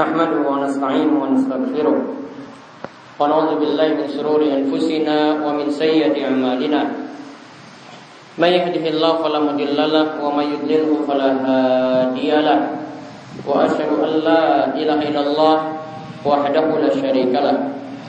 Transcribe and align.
نحمده 0.00 0.40
ونستعينه 0.48 1.14
ونستغفره 1.22 1.96
ونعوذ 3.20 3.50
بالله 3.60 3.88
من 4.00 4.06
شرور 4.16 4.40
أنفسنا 4.58 5.16
ومن 5.44 5.66
سيئة 5.70 6.16
أعمالنا 6.24 6.80
من 8.40 8.50
يهده 8.56 8.84
الله 8.92 9.12
فلا 9.22 9.40
مضل 9.48 9.76
له 9.76 10.06
ومن 10.24 10.44
يضلله 10.54 10.90
فلا 11.08 11.30
هادي 11.44 12.30
له 12.48 12.60
وأشهد 13.44 13.90
أن 14.06 14.12
لا 14.28 14.42
إله 14.80 14.98
إلا 15.12 15.22
الله 15.28 15.56
وحده 16.24 16.66
لا 16.84 16.90
شريك 17.02 17.32
له 17.36 17.56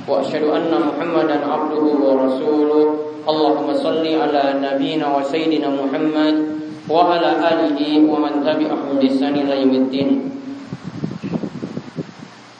وأشهد 0.08 0.44
أن 0.48 0.72
محمدا 0.88 1.38
عبده 1.54 1.86
ورسوله 2.08 2.84
اللهم 3.32 3.68
صل 3.86 4.05
على 4.23 4.44
نبينا 4.66 5.05
وسيدنا 5.18 5.70
محمد 5.82 6.36
وعلى 6.90 7.30
آله 7.52 7.80
ومن 8.12 8.34
تبعهم 8.48 8.90
بإحسان 9.00 9.34
إلى 9.44 9.54
يوم 9.62 9.76
الدين 9.84 10.30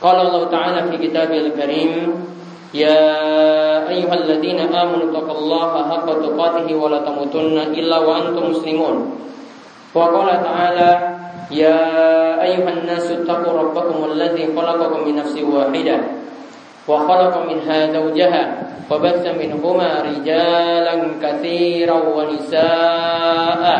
Qala 0.02 0.28
Allah 0.28 0.44
Ta'ala 0.50 0.80
fi 0.90 0.98
kitabil 0.98 1.54
karim 1.54 1.94
Ya 2.74 2.98
ayyuhalladzina 3.86 4.72
amanu 4.72 5.14
taqullaha 5.14 5.92
haqqa 5.92 6.24
tuqatih 6.24 6.74
wa 6.74 6.88
la 6.90 7.04
tamutunna 7.06 7.70
illa 7.76 8.02
wa 8.02 8.18
antum 8.18 8.56
muslimun. 8.56 9.14
Wa 9.94 10.10
qala 10.10 10.42
ta'ala 10.42 10.92
Ya 11.52 11.78
ayuhan 12.40 12.88
nasu 12.88 13.28
taqu 13.28 13.52
rabbakum 13.52 14.08
alladhi 14.08 14.50
khalaqakum 14.56 15.04
min 15.04 15.20
nafsin 15.20 15.46
wahidah 15.52 16.00
wa 16.90 17.06
khalaqa 17.06 17.46
minha 17.46 17.94
zawjaha 17.94 18.44
wa 18.90 18.98
batha 18.98 19.38
minhuma 19.38 20.02
rijalan 20.02 21.22
katsiran 21.22 22.10
wa 22.10 22.26
nisaa'a 22.26 23.76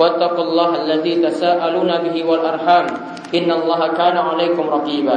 wattaqullaha 0.00 0.86
alladhi 0.86 1.20
tasaaluna 1.20 2.00
bihi 2.00 2.24
wal 2.24 2.40
arham 2.40 2.88
innallaha 3.34 3.92
kana 3.92 4.32
'alaykum 4.32 4.64
raqiba 4.64 5.16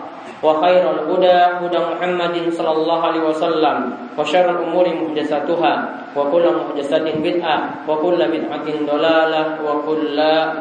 وخير 0.42 0.84
الهدى 0.90 1.38
هدى 1.64 1.80
محمد 1.80 2.34
صلى 2.52 2.72
الله 2.72 2.98
عليه 3.06 3.22
وسلم 3.24 3.76
وشر 4.18 4.46
الأمور 4.50 4.86
محدثاتها 4.88 5.72
وكل 6.16 6.44
محدثات 6.60 7.06
بدعة 7.24 7.56
وكل 7.88 8.20
بدعة 8.20 8.66
ضلالة 8.92 9.42
وكل 9.64 10.18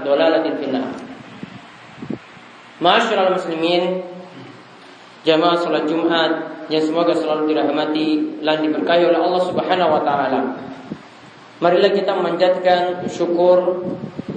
ضلالة 0.08 0.46
في 0.60 0.66
النار 0.72 0.92
Masyarul 2.76 3.40
muslimin 3.40 4.04
Jamaah 5.24 5.56
salat 5.56 5.88
Jumat 5.88 6.32
Yang 6.68 6.92
semoga 6.92 7.16
selalu 7.16 7.56
dirahmati 7.56 8.44
Dan 8.44 8.68
diberkahi 8.68 9.08
oleh 9.08 9.16
Allah 9.16 9.42
subhanahu 9.48 9.96
wa 9.96 10.02
ta'ala 10.04 10.40
Marilah 11.64 11.96
kita 11.96 12.12
memanjatkan 12.20 13.08
syukur 13.08 13.80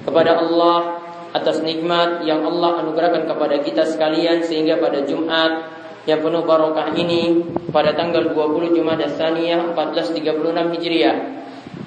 Kepada 0.06 0.38
Allah 0.38 1.01
Atas 1.33 1.65
nikmat 1.65 2.23
yang 2.23 2.45
Allah 2.45 2.85
anugerahkan 2.85 3.25
kepada 3.25 3.59
kita 3.65 3.83
sekalian 3.89 4.45
Sehingga 4.45 4.77
pada 4.77 5.01
Jumat 5.03 5.73
Yang 6.05 6.29
penuh 6.29 6.43
barokah 6.45 6.93
ini 6.93 7.41
Pada 7.73 7.97
tanggal 7.97 8.31
20 8.31 8.77
Jumat 8.77 9.01
Saniyah 9.17 9.73
1436 9.73 10.73
Hijriah 10.77 11.17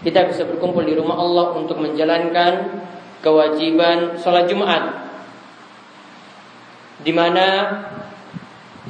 Kita 0.02 0.26
bisa 0.26 0.42
berkumpul 0.44 0.82
di 0.82 0.98
rumah 0.98 1.16
Allah 1.16 1.54
Untuk 1.54 1.78
menjalankan 1.78 2.82
kewajiban 3.24 4.18
sholat 4.20 4.46
Jumat 4.46 5.06
di 7.06 7.12
mana 7.14 7.46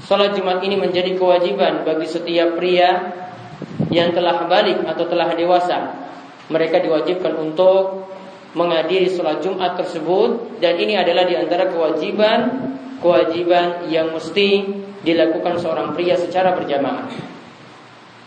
sholat 0.09 0.33
Jumat 0.33 0.65
ini 0.65 0.81
menjadi 0.81 1.17
kewajiban 1.19 1.85
bagi 1.85 2.09
setiap 2.09 2.57
pria 2.57 3.13
yang 3.93 4.17
telah 4.17 4.49
balik 4.49 4.85
atau 4.89 5.05
telah 5.05 5.37
dewasa. 5.37 5.93
Mereka 6.47 6.81
diwajibkan 6.81 7.35
untuk 7.37 8.07
menghadiri 8.57 9.13
sholat 9.13 9.45
Jumat 9.45 9.77
tersebut 9.77 10.59
dan 10.65 10.81
ini 10.81 10.97
adalah 10.97 11.29
di 11.29 11.37
antara 11.37 11.69
kewajiban 11.69 12.73
kewajiban 13.05 13.87
yang 13.93 14.11
mesti 14.17 14.65
dilakukan 15.05 15.61
seorang 15.61 15.93
pria 15.93 16.17
secara 16.17 16.57
berjamaah. 16.57 17.07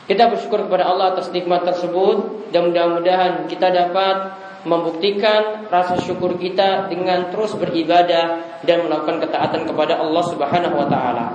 Kita 0.05 0.29
bersyukur 0.29 0.65
kepada 0.69 0.89
Allah 0.89 1.17
atas 1.17 1.29
nikmat 1.33 1.65
tersebut 1.65 2.49
dan 2.49 2.69
mudah-mudahan 2.69 3.45
kita 3.45 3.69
dapat 3.69 4.37
membuktikan 4.65 5.69
rasa 5.69 6.01
syukur 6.01 6.35
kita 6.35 6.89
dengan 6.89 7.29
terus 7.29 7.53
beribadah 7.55 8.59
dan 8.65 8.77
melakukan 8.85 9.21
ketaatan 9.23 9.69
kepada 9.69 10.01
Allah 10.01 10.23
Subhanahu 10.25 10.75
wa 10.75 10.87
taala. 10.89 11.25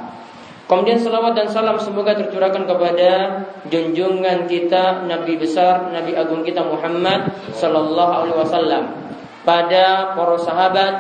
Kemudian 0.65 0.97
salawat 0.97 1.37
dan 1.37 1.53
salam 1.53 1.77
semoga 1.77 2.17
tercurahkan 2.17 2.65
kepada 2.65 3.45
junjungan 3.69 4.49
kita 4.49 5.05
Nabi 5.05 5.37
besar 5.37 5.93
Nabi 5.93 6.17
agung 6.17 6.41
kita 6.41 6.65
Muhammad 6.65 7.29
sallallahu 7.53 8.13
alaihi 8.25 8.37
wasallam. 8.41 8.85
Pada 9.45 10.17
para 10.17 10.37
sahabat 10.41 10.95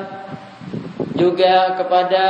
juga 1.16 1.80
kepada 1.80 2.24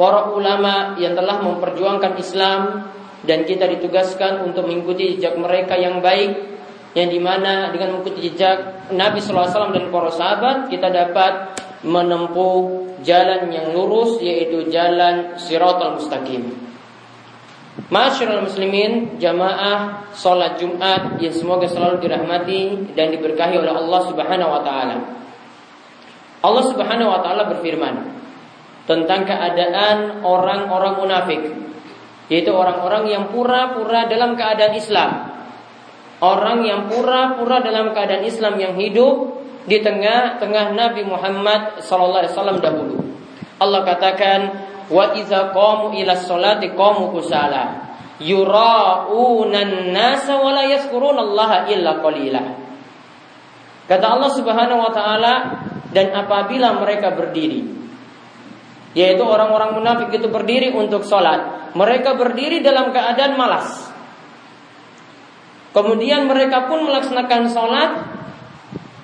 para 0.00 0.32
ulama 0.32 0.96
yang 0.96 1.12
telah 1.12 1.44
memperjuangkan 1.44 2.16
Islam 2.16 2.88
dan 3.28 3.44
kita 3.44 3.68
ditugaskan 3.68 4.48
untuk 4.48 4.64
mengikuti 4.64 5.20
jejak 5.20 5.36
mereka 5.36 5.76
yang 5.76 6.00
baik 6.00 6.56
yang 6.96 7.12
di 7.12 7.20
mana 7.20 7.68
dengan 7.68 8.00
mengikuti 8.00 8.32
jejak 8.32 8.88
Nabi 8.96 9.20
SAW 9.20 9.76
dan 9.76 9.92
para 9.92 10.08
sahabat 10.08 10.72
kita 10.72 10.88
dapat 10.88 11.52
menempuh 11.84 12.89
jalan 13.02 13.50
yang 13.52 13.72
lurus 13.72 14.20
yaitu 14.20 14.68
jalan 14.68 15.36
siratal 15.40 15.98
mustaqim. 16.00 16.52
Masyarul 17.90 18.44
muslimin 18.46 19.16
jamaah 19.16 20.10
salat 20.12 20.60
Jumat 20.60 21.18
yang 21.18 21.34
semoga 21.34 21.66
selalu 21.66 22.02
dirahmati 22.02 22.92
dan 22.94 23.10
diberkahi 23.14 23.56
oleh 23.56 23.72
Allah 23.72 24.00
Subhanahu 24.06 24.50
wa 24.50 24.62
taala. 24.62 24.96
Allah 26.40 26.64
Subhanahu 26.66 27.10
wa 27.10 27.20
taala 27.24 27.48
berfirman 27.56 27.94
tentang 28.84 29.24
keadaan 29.24 30.22
orang-orang 30.26 30.94
munafik 30.98 31.42
yaitu 32.30 32.54
orang-orang 32.54 33.10
yang 33.10 33.24
pura-pura 33.30 34.06
dalam 34.06 34.38
keadaan 34.38 34.74
Islam 34.78 35.30
Orang 36.20 36.68
yang 36.68 36.92
pura-pura 36.92 37.64
dalam 37.64 37.96
keadaan 37.96 38.28
Islam 38.28 38.60
yang 38.60 38.76
hidup 38.76 39.40
di 39.64 39.80
tengah-tengah 39.80 40.72
Nabi 40.72 41.02
Muhammad 41.04 41.84
sallallahu 41.84 42.20
alaihi 42.24 42.32
wasallam 42.32 42.58
dahulu. 42.60 42.96
Allah 43.60 43.80
katakan 43.84 44.40
wa 44.88 45.12
iza 45.16 45.52
qamu 45.52 45.92
ila 45.96 46.12
sholati 46.16 46.72
qamu 46.72 47.12
kusala 47.12 47.92
yura'unan 48.20 49.92
nasa 49.92 50.40
wa 50.40 50.52
la 50.52 50.64
illa 51.68 51.92
qalila. 52.00 52.42
Kata 53.88 54.06
Allah 54.06 54.30
Subhanahu 54.32 54.80
wa 54.80 54.92
taala 54.94 55.34
dan 55.90 56.14
apabila 56.14 56.78
mereka 56.78 57.10
berdiri 57.12 57.82
yaitu 58.90 59.22
orang-orang 59.22 59.78
munafik 59.78 60.10
itu 60.18 60.26
berdiri 60.26 60.74
untuk 60.74 61.06
sholat 61.06 61.70
mereka 61.78 62.18
berdiri 62.18 62.58
dalam 62.58 62.90
keadaan 62.90 63.38
malas 63.38 63.90
Kemudian 65.70 66.26
mereka 66.26 66.66
pun 66.66 66.82
melaksanakan 66.82 67.42
sholat 67.46 67.90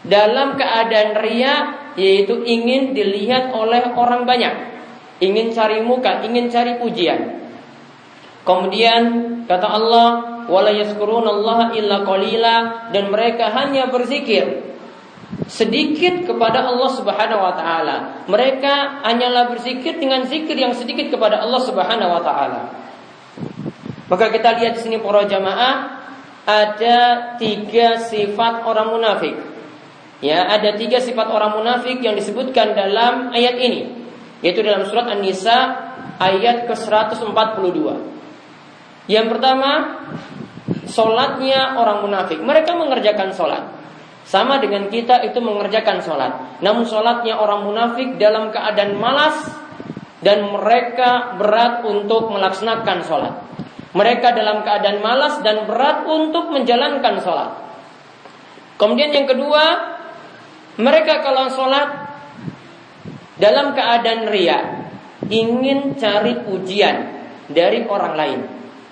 dalam 0.06 0.54
keadaan 0.54 1.18
ria, 1.18 1.54
yaitu 1.98 2.42
ingin 2.46 2.94
dilihat 2.94 3.50
oleh 3.50 3.94
orang 3.94 4.24
banyak, 4.24 4.54
ingin 5.22 5.50
cari 5.52 5.82
muka, 5.82 6.22
ingin 6.26 6.50
cari 6.50 6.78
pujian. 6.78 7.46
Kemudian 8.46 9.02
kata 9.50 9.66
Allah, 9.66 10.08
wala 10.46 10.70
Allah 10.70 11.58
illa 11.74 11.96
qalila 12.06 12.56
dan 12.94 13.10
mereka 13.10 13.50
hanya 13.50 13.90
berzikir 13.90 14.66
sedikit 15.50 16.22
kepada 16.22 16.62
Allah 16.62 16.90
Subhanahu 16.94 17.42
wa 17.42 17.54
taala. 17.58 17.96
Mereka 18.30 19.02
hanyalah 19.02 19.50
berzikir 19.50 19.98
dengan 19.98 20.22
zikir 20.26 20.54
yang 20.54 20.74
sedikit 20.74 21.10
kepada 21.10 21.42
Allah 21.42 21.60
Subhanahu 21.66 22.10
wa 22.14 22.22
taala. 22.22 22.62
Maka 24.06 24.30
kita 24.30 24.54
lihat 24.62 24.78
di 24.78 24.80
sini 24.86 24.96
para 25.02 25.26
jamaah 25.26 25.74
ada 26.46 26.98
tiga 27.42 27.98
sifat 27.98 28.62
orang 28.62 28.94
munafik. 28.94 29.34
Ya, 30.24 30.48
ada 30.48 30.72
tiga 30.80 30.96
sifat 30.96 31.28
orang 31.28 31.60
munafik 31.60 32.00
yang 32.00 32.16
disebutkan 32.16 32.72
dalam 32.72 33.36
ayat 33.36 33.60
ini, 33.60 33.92
yaitu 34.40 34.64
dalam 34.64 34.88
surat 34.88 35.12
An-Nisa 35.12 35.58
ayat 36.16 36.64
ke-142. 36.64 37.76
Yang 39.06 39.26
pertama, 39.28 39.70
solatnya 40.88 41.76
orang 41.76 42.08
munafik. 42.08 42.40
Mereka 42.40 42.72
mengerjakan 42.74 43.36
solat. 43.36 43.64
Sama 44.26 44.58
dengan 44.58 44.90
kita 44.90 45.22
itu 45.22 45.38
mengerjakan 45.38 46.02
solat. 46.02 46.58
Namun 46.58 46.82
solatnya 46.88 47.38
orang 47.38 47.62
munafik 47.62 48.18
dalam 48.18 48.50
keadaan 48.50 48.98
malas 48.98 49.38
dan 50.24 50.50
mereka 50.50 51.38
berat 51.38 51.86
untuk 51.86 52.34
melaksanakan 52.34 52.98
solat. 53.06 53.34
Mereka 53.94 54.34
dalam 54.34 54.66
keadaan 54.66 54.98
malas 54.98 55.38
dan 55.46 55.70
berat 55.70 56.02
untuk 56.10 56.50
menjalankan 56.50 57.22
sholat. 57.22 57.50
Kemudian 58.76 59.14
yang 59.14 59.30
kedua, 59.30 59.95
Mereka 60.76 61.24
kalau 61.24 61.48
sholat 61.48 61.88
dalam 63.40 63.72
keadaan 63.72 64.28
ria, 64.28 64.58
ingin 65.28 65.96
cari 65.96 66.36
pujian 66.44 66.96
dari 67.48 67.84
orang 67.88 68.14
lain. 68.16 68.40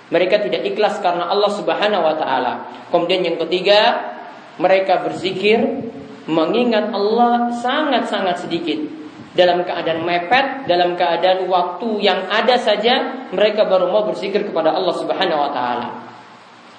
Mereka 0.09 0.45
tidak 0.45 0.61
ikhlas 0.65 1.01
karena 1.01 1.29
Allah 1.29 1.51
Subhanahu 1.53 2.05
wa 2.05 2.15
taala. 2.17 2.53
Kemudian 2.93 3.25
yang 3.25 3.37
ketiga, 3.41 4.13
mereka 4.61 5.01
berzikir 5.01 5.61
mengingat 6.29 6.93
Allah 6.93 7.53
sangat-sangat 7.53 8.45
sedikit. 8.45 8.81
Dalam 9.35 9.67
keadaan 9.67 10.07
mepet, 10.07 10.63
dalam 10.63 10.95
keadaan 10.95 11.43
waktu 11.51 11.89
yang 11.99 12.23
ada 12.31 12.55
saja, 12.55 13.27
mereka 13.35 13.67
baru 13.67 13.91
mau 13.91 14.07
berzikir 14.07 14.47
kepada 14.47 14.71
Allah 14.71 14.95
Subhanahu 14.95 15.43
wa 15.43 15.51
taala. 15.51 15.87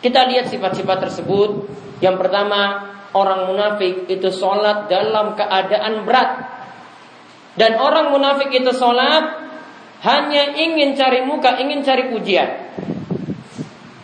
Kita 0.00 0.25
lihat 0.25 0.49
sifat-sifat 0.49 1.05
tersebut. 1.05 1.69
Yang 2.00 2.17
pertama, 2.17 2.95
orang 3.17 3.49
munafik 3.49 4.05
itu 4.13 4.29
sholat 4.29 4.93
dalam 4.93 5.33
keadaan 5.33 6.05
berat. 6.05 6.31
Dan 7.57 7.81
orang 7.81 8.13
munafik 8.13 8.53
itu 8.53 8.69
sholat 8.77 9.49
hanya 10.05 10.53
ingin 10.53 10.93
cari 10.93 11.25
muka, 11.25 11.57
ingin 11.57 11.81
cari 11.81 12.13
pujian. 12.13 12.69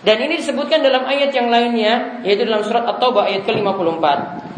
Dan 0.02 0.16
ini 0.18 0.40
disebutkan 0.40 0.82
dalam 0.82 1.06
ayat 1.06 1.30
yang 1.30 1.52
lainnya, 1.52 2.24
yaitu 2.26 2.42
dalam 2.42 2.64
surat 2.66 2.88
At-Taubah 2.88 3.28
ayat 3.28 3.46
ke-54. 3.46 4.04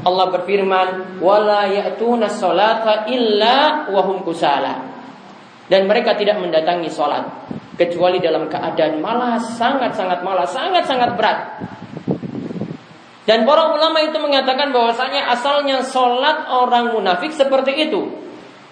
Allah 0.06 0.26
berfirman, 0.32 1.20
"Wala 1.20 1.68
ya'tuna 1.68 2.32
salata 2.32 3.10
illa 3.12 3.84
wahum 3.92 4.24
kusala." 4.24 4.94
Dan 5.68 5.84
mereka 5.84 6.16
tidak 6.16 6.40
mendatangi 6.40 6.88
sholat 6.88 7.24
kecuali 7.76 8.24
dalam 8.24 8.48
keadaan 8.48 9.00
malas, 9.04 9.56
sangat-sangat 9.60 10.24
malas, 10.24 10.48
sangat-sangat 10.52 11.12
berat. 11.18 11.38
Dan 13.24 13.48
para 13.48 13.72
ulama 13.72 14.04
itu 14.04 14.20
mengatakan 14.20 14.68
bahwasanya 14.68 15.32
asalnya 15.32 15.80
sholat 15.80 16.44
orang 16.44 16.92
munafik 16.92 17.32
seperti 17.32 17.88
itu. 17.88 18.04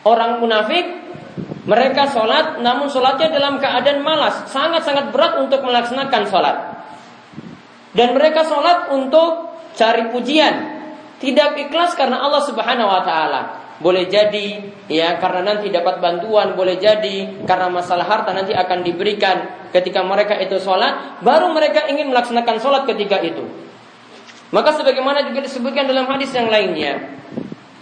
Orang 0.04 0.44
munafik 0.44 0.84
mereka 1.64 2.10
sholat 2.12 2.60
namun 2.60 2.92
sholatnya 2.92 3.32
dalam 3.32 3.56
keadaan 3.56 4.04
malas. 4.04 4.44
Sangat-sangat 4.52 5.08
berat 5.08 5.40
untuk 5.40 5.64
melaksanakan 5.64 6.22
sholat. 6.28 6.56
Dan 7.96 8.12
mereka 8.12 8.44
sholat 8.44 8.92
untuk 8.92 9.56
cari 9.72 10.12
pujian. 10.12 10.84
Tidak 11.16 11.56
ikhlas 11.68 11.96
karena 11.96 12.20
Allah 12.20 12.42
subhanahu 12.44 12.92
wa 12.92 13.02
ta'ala. 13.06 13.40
Boleh 13.80 14.04
jadi 14.06 14.62
ya 14.86 15.16
karena 15.16 15.54
nanti 15.54 15.72
dapat 15.72 15.98
bantuan, 15.98 16.54
boleh 16.54 16.76
jadi 16.76 17.46
karena 17.48 17.72
masalah 17.72 18.04
harta 18.04 18.30
nanti 18.36 18.52
akan 18.52 18.84
diberikan 18.84 19.66
ketika 19.72 20.04
mereka 20.04 20.36
itu 20.38 20.60
sholat, 20.60 21.18
baru 21.24 21.50
mereka 21.50 21.88
ingin 21.88 22.12
melaksanakan 22.12 22.60
sholat 22.60 22.82
ketika 22.84 23.18
itu. 23.24 23.71
Maka 24.52 24.76
sebagaimana 24.76 25.24
juga 25.32 25.40
disebutkan 25.48 25.88
dalam 25.88 26.04
hadis 26.12 26.28
yang 26.36 26.52
lainnya, 26.52 27.00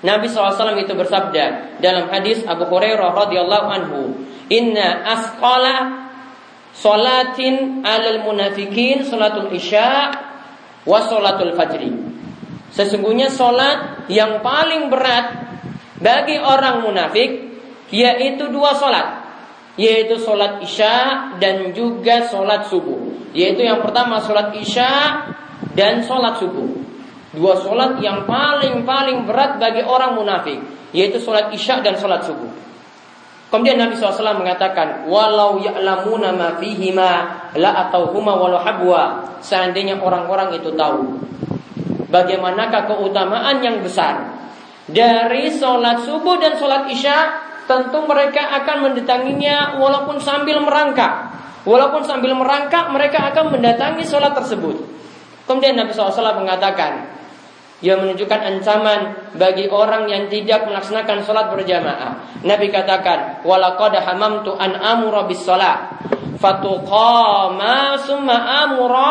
Nabi 0.01 0.31
SAW 0.31 0.79
itu 0.81 0.95
bersabda 0.95 1.77
dalam 1.83 2.09
hadis 2.09 2.47
Abu 2.47 2.65
Hurairah 2.71 3.11
radhiyallahu 3.13 3.67
anhu, 3.69 4.01
Inna 4.49 5.03
asqala 5.03 6.09
salatin 6.73 7.83
alal 7.83 8.23
munafikin 8.25 9.03
salatul 9.03 9.51
isya 9.51 10.15
wa 10.87 10.99
salatul 11.05 11.59
fajri. 11.59 11.91
Sesungguhnya 12.71 13.35
solat 13.35 14.07
yang 14.07 14.39
paling 14.41 14.89
berat 14.89 15.59
bagi 15.99 16.39
orang 16.39 16.87
munafik 16.87 17.51
yaitu 17.91 18.47
dua 18.47 18.79
solat, 18.79 19.27
yaitu 19.75 20.23
solat 20.23 20.63
isya 20.63 21.35
dan 21.43 21.75
juga 21.75 22.31
solat 22.31 22.71
subuh. 22.71 23.31
Yaitu 23.35 23.67
yang 23.67 23.83
pertama 23.83 24.23
solat 24.23 24.55
isya 24.55 25.27
dan 25.77 26.05
sholat 26.05 26.41
subuh. 26.41 26.69
Dua 27.31 27.55
sholat 27.63 28.03
yang 28.03 28.27
paling-paling 28.27 29.23
berat 29.29 29.63
bagi 29.63 29.87
orang 29.87 30.19
munafik, 30.19 30.59
yaitu 30.91 31.23
sholat 31.23 31.55
isya 31.55 31.79
dan 31.81 31.95
sholat 31.95 32.27
subuh. 32.27 32.51
Kemudian 33.51 33.83
Nabi 33.83 33.99
SAW 33.99 34.39
mengatakan, 34.39 35.11
walau 35.11 35.59
ya'lamuna 35.59 36.31
ma 36.31 36.49
fihima 36.59 37.13
la 37.59 37.71
atau 37.87 38.15
huma 38.15 38.39
walau 38.39 38.63
habwa. 38.63 39.27
Seandainya 39.43 39.99
orang-orang 39.99 40.55
itu 40.55 40.71
tahu 40.79 41.19
bagaimanakah 42.11 42.91
keutamaan 42.91 43.63
yang 43.63 43.83
besar 43.83 44.41
dari 44.91 45.55
sholat 45.55 46.03
subuh 46.03 46.39
dan 46.43 46.59
sholat 46.59 46.91
isya, 46.91 47.19
tentu 47.71 48.03
mereka 48.11 48.43
akan 48.63 48.91
mendatanginya 48.91 49.79
walaupun 49.79 50.19
sambil 50.19 50.59
merangkak. 50.63 51.31
Walaupun 51.63 52.03
sambil 52.09 52.35
merangkak, 52.35 52.91
mereka 52.91 53.31
akan 53.31 53.55
mendatangi 53.55 54.03
sholat 54.03 54.35
tersebut. 54.35 55.00
Kemudian 55.49 55.77
Nabi 55.77 55.91
SAW 55.95 56.41
mengatakan, 56.41 57.21
yang 57.81 58.05
menunjukkan 58.05 58.41
ancaman 58.45 59.01
bagi 59.41 59.65
orang 59.73 60.05
yang 60.05 60.29
tidak 60.29 60.69
melaksanakan 60.69 61.25
sholat 61.25 61.49
berjamaah. 61.49 62.45
Nabi 62.45 62.69
katakan, 62.69 63.41
walaqad 63.41 63.97
hamamtu 63.97 64.53
an 64.61 64.77
amura 64.77 65.25
bis 65.25 65.41
sholat, 65.41 65.89
fatuqama 66.37 67.97
summa 68.05 68.69
amura 68.69 69.09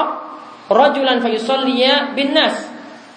rajulan 0.70 1.18
fayusalliya 1.18 2.14
bin 2.14 2.38
nas, 2.38 2.70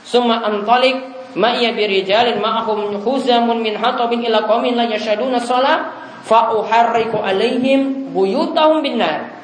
summa 0.08 0.40
antalik 0.40 1.12
ma'ya 1.36 1.76
birijalin 1.76 2.40
ma'ahum 2.40 2.96
khuzamun 3.04 3.60
min 3.60 3.76
hatabin 3.76 4.24
ila 4.24 4.48
qaumin 4.48 4.72
la 4.72 4.88
yashaduna 4.88 5.36
sholat, 5.36 5.84
fa 6.24 6.56
uharriku 6.56 7.20
alaihim 7.20 8.08
buyutahum 8.16 8.80
bin 8.80 8.96
nar. 9.04 9.41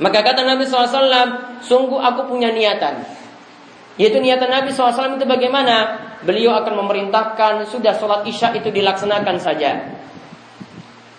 Maka 0.00 0.24
kata 0.24 0.40
Nabi 0.46 0.64
SAW, 0.64 1.60
sungguh 1.60 2.00
aku 2.00 2.32
punya 2.32 2.48
niatan. 2.48 3.04
Yaitu 4.00 4.24
niatan 4.24 4.48
Nabi 4.48 4.72
SAW 4.72 5.20
itu 5.20 5.28
bagaimana? 5.28 6.00
Beliau 6.22 6.54
akan 6.56 6.86
memerintahkan 6.86 7.66
sudah 7.68 7.98
sholat 7.98 8.24
isya 8.24 8.54
itu 8.56 8.72
dilaksanakan 8.72 9.36
saja. 9.42 9.92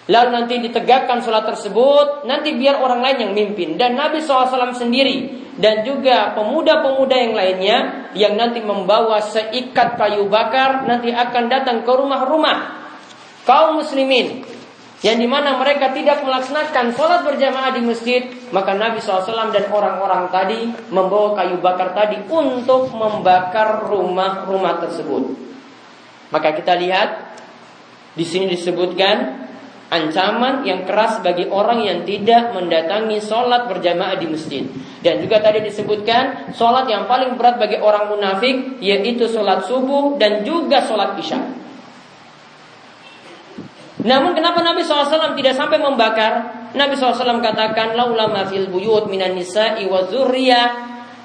Lalu 0.10 0.30
nanti 0.31 0.56
ditegakkan 0.64 1.22
sholat 1.22 1.48
tersebut, 1.48 2.25
nanti 2.25 2.56
biar 2.56 2.81
orang 2.81 3.04
lain 3.04 3.18
yang 3.30 3.31
mimpin. 3.36 3.78
Dan 3.78 4.00
Nabi 4.00 4.24
SAW 4.24 4.74
sendiri 4.74 5.44
dan 5.58 5.86
juga 5.86 6.34
pemuda-pemuda 6.34 7.14
yang 7.14 7.34
lainnya 7.38 7.78
yang 8.18 8.34
nanti 8.34 8.58
membawa 8.58 9.22
seikat 9.22 10.02
kayu 10.02 10.26
bakar 10.26 10.90
nanti 10.90 11.14
akan 11.14 11.46
datang 11.46 11.86
ke 11.86 11.92
rumah-rumah 11.94 12.58
kaum 13.45 13.78
muslimin 13.78 14.42
yang 15.04 15.19
di 15.19 15.28
mana 15.28 15.60
mereka 15.60 15.92
tidak 15.92 16.24
melaksanakan 16.24 16.95
sholat 16.95 17.28
berjamaah 17.28 17.76
di 17.76 17.83
masjid, 17.83 18.24
maka 18.56 18.72
Nabi 18.72 19.04
SAW 19.04 19.52
dan 19.52 19.68
orang-orang 19.68 20.31
tadi 20.31 20.72
membawa 20.95 21.36
kayu 21.36 21.60
bakar 21.60 21.92
tadi 21.92 22.24
untuk 22.31 22.88
membakar 22.95 23.83
rumah-rumah 23.92 24.80
tersebut. 24.80 25.36
Maka 26.31 26.56
kita 26.56 26.80
lihat 26.80 27.36
di 28.16 28.24
sini 28.24 28.48
disebutkan 28.56 29.44
ancaman 29.92 30.64
yang 30.64 30.88
keras 30.88 31.19
bagi 31.19 31.52
orang 31.52 31.83
yang 31.83 32.07
tidak 32.07 32.56
mendatangi 32.56 33.19
sholat 33.19 33.68
berjamaah 33.68 34.16
di 34.16 34.31
masjid. 34.31 34.64
Dan 35.04 35.19
juga 35.19 35.44
tadi 35.44 35.68
disebutkan 35.68 36.56
sholat 36.56 36.88
yang 36.88 37.12
paling 37.12 37.36
berat 37.36 37.60
bagi 37.60 37.76
orang 37.76 38.07
munafik 38.07 38.80
yaitu 38.80 39.28
sholat 39.28 39.68
subuh 39.68 40.16
dan 40.16 40.48
juga 40.48 40.80
sholat 40.88 41.19
isya. 41.19 41.63
Namun 44.04 44.36
kenapa 44.36 44.60
Nabi 44.60 44.83
SAW 44.83 45.38
tidak 45.38 45.56
sampai 45.56 45.80
membakar? 45.80 46.66
Nabi 46.74 46.98
SAW 46.98 47.40
katakan, 47.40 47.95
Laula 47.95 48.28
fil 48.50 48.68
buyut 48.68 49.07
minan 49.07 49.38
nisa'i 49.38 49.88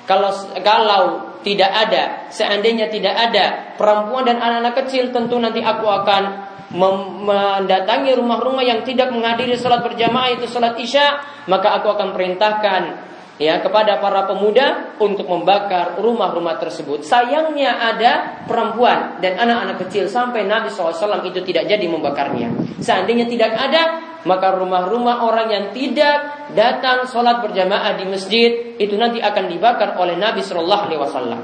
Kalau, 0.09 0.31
kalau 0.63 1.03
tidak 1.43 1.71
ada, 1.71 2.29
seandainya 2.29 2.89
tidak 2.93 3.15
ada 3.17 3.77
perempuan 3.77 4.29
dan 4.29 4.39
anak-anak 4.39 4.85
kecil, 4.85 5.11
tentu 5.11 5.37
nanti 5.41 5.61
aku 5.65 5.85
akan 5.85 6.49
mendatangi 6.69 8.13
rumah-rumah 8.13 8.61
yang 8.61 8.85
tidak 8.85 9.09
menghadiri 9.09 9.57
salat 9.57 9.81
berjamaah 9.81 10.37
itu 10.37 10.45
salat 10.45 10.77
isya, 10.77 11.25
maka 11.49 11.81
aku 11.81 11.89
akan 11.97 12.13
perintahkan 12.13 13.08
ya 13.39 13.63
kepada 13.63 14.03
para 14.03 14.27
pemuda 14.27 14.99
untuk 14.99 15.31
membakar 15.31 15.97
rumah-rumah 15.97 16.59
tersebut. 16.59 17.07
Sayangnya 17.07 17.79
ada 17.79 18.45
perempuan 18.45 19.23
dan 19.23 19.39
anak-anak 19.39 19.87
kecil 19.87 20.11
sampai 20.11 20.45
Nabi 20.45 20.69
SAW 20.69 21.23
itu 21.23 21.41
tidak 21.47 21.71
jadi 21.71 21.87
membakarnya. 21.87 22.51
Seandainya 22.83 23.31
tidak 23.31 23.55
ada, 23.55 23.83
maka 24.27 24.59
rumah-rumah 24.59 25.23
orang 25.23 25.49
yang 25.49 25.65
tidak 25.71 26.51
datang 26.53 27.07
sholat 27.07 27.39
berjamaah 27.41 27.95
di 27.95 28.05
masjid 28.11 28.51
itu 28.77 28.99
nanti 28.99 29.23
akan 29.23 29.47
dibakar 29.47 29.95
oleh 29.97 30.19
Nabi 30.19 30.43
Shallallahu 30.43 30.83
Alaihi 30.91 31.01
Wasallam. 31.01 31.41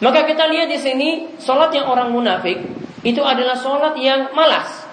Maka 0.00 0.24
kita 0.24 0.48
lihat 0.48 0.72
di 0.72 0.80
sini 0.80 1.08
sholat 1.36 1.68
yang 1.76 1.84
orang 1.84 2.08
munafik 2.08 2.56
itu 3.04 3.20
adalah 3.20 3.52
sholat 3.60 3.92
yang 4.00 4.32
malas. 4.32 4.88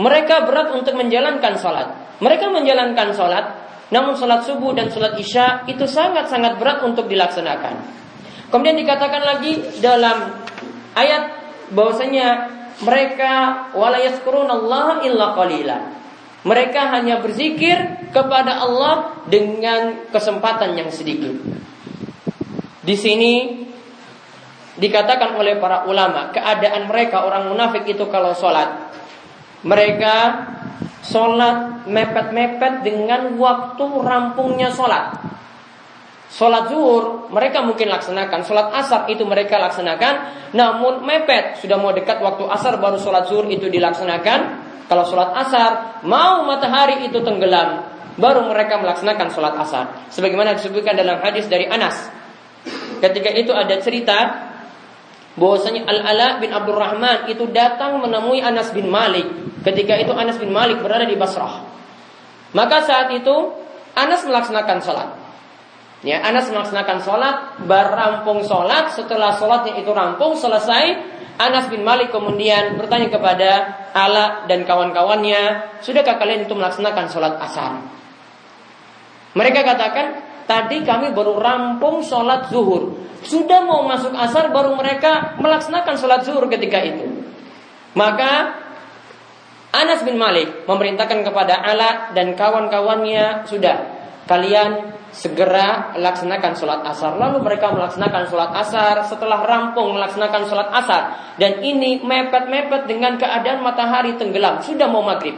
Mereka 0.00 0.48
berat 0.48 0.72
untuk 0.72 0.96
menjalankan 0.96 1.60
sholat. 1.60 1.88
Mereka 2.24 2.48
menjalankan 2.48 3.12
sholat 3.12 3.44
namun 3.88 4.12
sholat 4.20 4.44
subuh 4.44 4.76
dan 4.76 4.92
sholat 4.92 5.16
isya 5.16 5.64
itu 5.64 5.88
sangat-sangat 5.88 6.60
berat 6.60 6.84
untuk 6.84 7.08
dilaksanakan. 7.08 7.80
Kemudian 8.52 8.76
dikatakan 8.76 9.22
lagi 9.24 9.60
dalam 9.80 10.44
ayat 10.92 11.22
bahwasanya 11.72 12.28
mereka 12.84 13.32
Allah 13.72 15.00
illa 15.04 15.26
qalila. 15.32 15.78
Mereka 16.38 16.80
hanya 16.94 17.18
berzikir 17.18 18.08
kepada 18.14 18.62
Allah 18.62 19.24
dengan 19.26 20.08
kesempatan 20.08 20.78
yang 20.78 20.88
sedikit. 20.88 21.34
Di 22.84 22.94
sini 22.96 23.66
dikatakan 24.78 25.34
oleh 25.34 25.58
para 25.58 25.84
ulama 25.90 26.30
keadaan 26.30 26.86
mereka 26.86 27.26
orang 27.26 27.50
munafik 27.50 27.84
itu 27.90 28.06
kalau 28.06 28.30
sholat 28.32 28.94
mereka 29.66 30.14
sholat 31.02 31.86
mepet-mepet 31.86 32.82
dengan 32.86 33.34
waktu 33.38 33.86
rampungnya 34.02 34.70
sholat 34.74 35.18
Sholat 36.28 36.68
zuhur 36.68 37.32
mereka 37.32 37.64
mungkin 37.64 37.88
laksanakan, 37.88 38.44
sholat 38.44 38.68
asar 38.76 39.08
itu 39.08 39.24
mereka 39.24 39.56
laksanakan, 39.56 40.14
namun 40.52 41.00
mepet 41.00 41.56
sudah 41.56 41.80
mau 41.80 41.88
dekat 41.96 42.20
waktu 42.20 42.44
asar 42.52 42.76
baru 42.76 43.00
sholat 43.00 43.32
zuhur 43.32 43.48
itu 43.48 43.72
dilaksanakan. 43.72 44.68
Kalau 44.92 45.08
sholat 45.08 45.32
asar 45.32 46.04
mau 46.04 46.44
matahari 46.44 47.08
itu 47.08 47.24
tenggelam, 47.24 47.80
baru 48.20 48.44
mereka 48.44 48.76
melaksanakan 48.76 49.32
sholat 49.32 49.56
asar. 49.56 49.84
Sebagaimana 50.12 50.52
disebutkan 50.60 51.00
dalam 51.00 51.16
hadis 51.24 51.48
dari 51.48 51.64
Anas. 51.64 51.96
Ketika 53.00 53.32
itu 53.32 53.56
ada 53.56 53.80
cerita 53.80 54.47
bahwasanya 55.38 55.86
Al-Ala 55.86 56.42
bin 56.42 56.50
Abdurrahman 56.50 57.30
itu 57.30 57.46
datang 57.54 58.02
menemui 58.02 58.42
Anas 58.42 58.74
bin 58.74 58.90
Malik. 58.90 59.24
Ketika 59.62 59.96
itu 59.96 60.10
Anas 60.12 60.36
bin 60.36 60.50
Malik 60.50 60.82
berada 60.82 61.06
di 61.06 61.14
Basrah. 61.14 61.64
Maka 62.52 62.82
saat 62.84 63.08
itu 63.14 63.54
Anas 63.94 64.22
melaksanakan 64.26 64.78
sholat. 64.82 65.08
Ya, 66.06 66.22
Anas 66.22 66.46
melaksanakan 66.46 66.98
sholat, 67.02 67.36
berampung 67.66 68.46
sholat, 68.46 68.94
setelah 68.94 69.34
sholatnya 69.34 69.82
itu 69.82 69.90
rampung, 69.90 70.38
selesai, 70.38 70.94
Anas 71.38 71.66
bin 71.70 71.82
Malik 71.82 72.14
kemudian 72.14 72.78
bertanya 72.78 73.10
kepada 73.10 73.50
Ala 73.94 74.46
dan 74.46 74.62
kawan-kawannya, 74.62 75.74
sudahkah 75.82 76.22
kalian 76.22 76.46
itu 76.46 76.54
melaksanakan 76.54 77.06
sholat 77.10 77.34
asar? 77.42 77.82
Mereka 79.34 79.66
katakan, 79.66 80.27
tadi 80.48 80.80
kami 80.82 81.12
baru 81.12 81.36
rampung 81.36 82.00
sholat 82.00 82.48
zuhur. 82.48 82.96
Sudah 83.20 83.60
mau 83.68 83.84
masuk 83.84 84.16
asar, 84.16 84.48
baru 84.48 84.72
mereka 84.72 85.36
melaksanakan 85.36 85.94
sholat 86.00 86.24
zuhur 86.24 86.48
ketika 86.48 86.80
itu. 86.80 87.04
Maka 87.92 88.56
Anas 89.68 90.00
bin 90.00 90.16
Malik 90.16 90.64
memerintahkan 90.64 91.28
kepada 91.28 91.60
Ala 91.60 92.16
dan 92.16 92.32
kawan-kawannya, 92.32 93.44
sudah, 93.44 93.76
kalian 94.24 94.96
segera 95.12 95.92
laksanakan 95.98 96.52
sholat 96.56 96.80
asar. 96.88 97.16
Lalu 97.20 97.44
mereka 97.44 97.74
melaksanakan 97.74 98.22
sholat 98.28 98.50
asar 98.56 99.04
setelah 99.04 99.44
rampung 99.44 99.92
melaksanakan 99.92 100.42
sholat 100.48 100.68
asar. 100.72 101.02
Dan 101.36 101.60
ini 101.60 102.00
mepet-mepet 102.00 102.88
dengan 102.88 103.20
keadaan 103.20 103.60
matahari 103.60 104.16
tenggelam. 104.16 104.64
Sudah 104.64 104.88
mau 104.88 105.04
maghrib. 105.04 105.36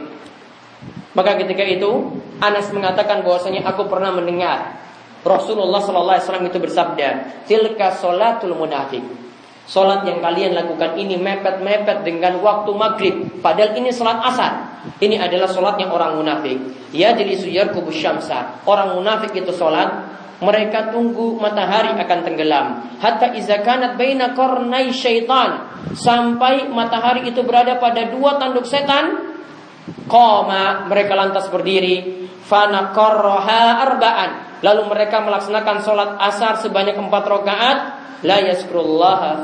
Maka 1.11 1.35
ketika 1.43 1.63
itu 1.67 1.91
Anas 2.39 2.71
mengatakan 2.71 3.19
bahwasanya 3.23 3.67
aku 3.67 3.91
pernah 3.91 4.15
mendengar 4.15 4.79
Rasulullah 5.21 5.81
SAW 5.81 6.49
itu 6.49 6.57
bersabda, 6.57 7.07
"Tilka 7.45 7.93
sholatul 8.01 8.57
munafik." 8.57 9.21
Sholat 9.71 10.03
yang 10.03 10.19
kalian 10.19 10.51
lakukan 10.51 10.99
ini 10.99 11.15
mepet-mepet 11.15 12.03
dengan 12.03 12.43
waktu 12.43 12.71
maghrib. 12.75 13.15
Padahal 13.39 13.71
ini 13.79 13.87
sholat 13.95 14.19
asar. 14.19 14.83
Ini 14.99 15.15
adalah 15.15 15.47
sholatnya 15.47 15.87
orang 15.87 16.19
munafik. 16.19 16.59
Ya 16.91 17.15
jadi 17.15 17.39
suyar 17.39 17.71
kubus 17.71 17.95
syamsa. 17.95 18.59
Orang 18.67 18.99
munafik 18.99 19.31
itu 19.31 19.55
sholat. 19.55 20.11
Mereka 20.43 20.91
tunggu 20.91 21.39
matahari 21.39 21.95
akan 21.95 22.19
tenggelam. 22.19 22.67
Hatta 22.99 23.31
izakanat 23.31 23.95
baina 23.95 24.35
kornai 24.35 24.91
syaitan. 24.91 25.71
Sampai 25.95 26.67
matahari 26.67 27.31
itu 27.31 27.39
berada 27.39 27.79
pada 27.79 28.11
dua 28.11 28.35
tanduk 28.43 28.67
setan. 28.67 29.31
Koma 30.11 30.83
mereka 30.91 31.15
lantas 31.15 31.47
berdiri. 31.47 32.27
Fana 32.43 32.91
arba'an. 32.91 34.50
Lalu 34.61 34.81
mereka 34.89 35.25
melaksanakan 35.25 35.77
sholat 35.81 36.09
asar 36.21 36.61
sebanyak 36.61 36.93
empat 36.93 37.23
rakaat 37.25 37.79
la 38.21 38.37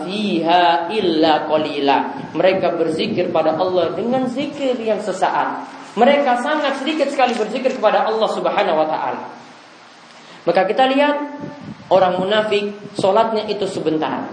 fiha 0.06 0.64
illa 0.94 1.34
qalila. 1.50 1.98
Mereka 2.38 2.78
berzikir 2.78 3.34
pada 3.34 3.58
Allah 3.58 3.98
dengan 3.98 4.30
zikir 4.30 4.78
yang 4.78 5.02
sesaat. 5.02 5.66
Mereka 5.98 6.46
sangat 6.46 6.78
sedikit 6.78 7.10
sekali 7.10 7.34
berzikir 7.34 7.74
kepada 7.74 8.06
Allah 8.06 8.30
Subhanahu 8.30 8.78
wa 8.78 8.86
taala. 8.86 9.22
Maka 10.46 10.62
kita 10.70 10.86
lihat 10.94 11.18
orang 11.90 12.22
munafik 12.22 12.78
solatnya 12.94 13.50
itu 13.50 13.66
sebentar. 13.66 14.30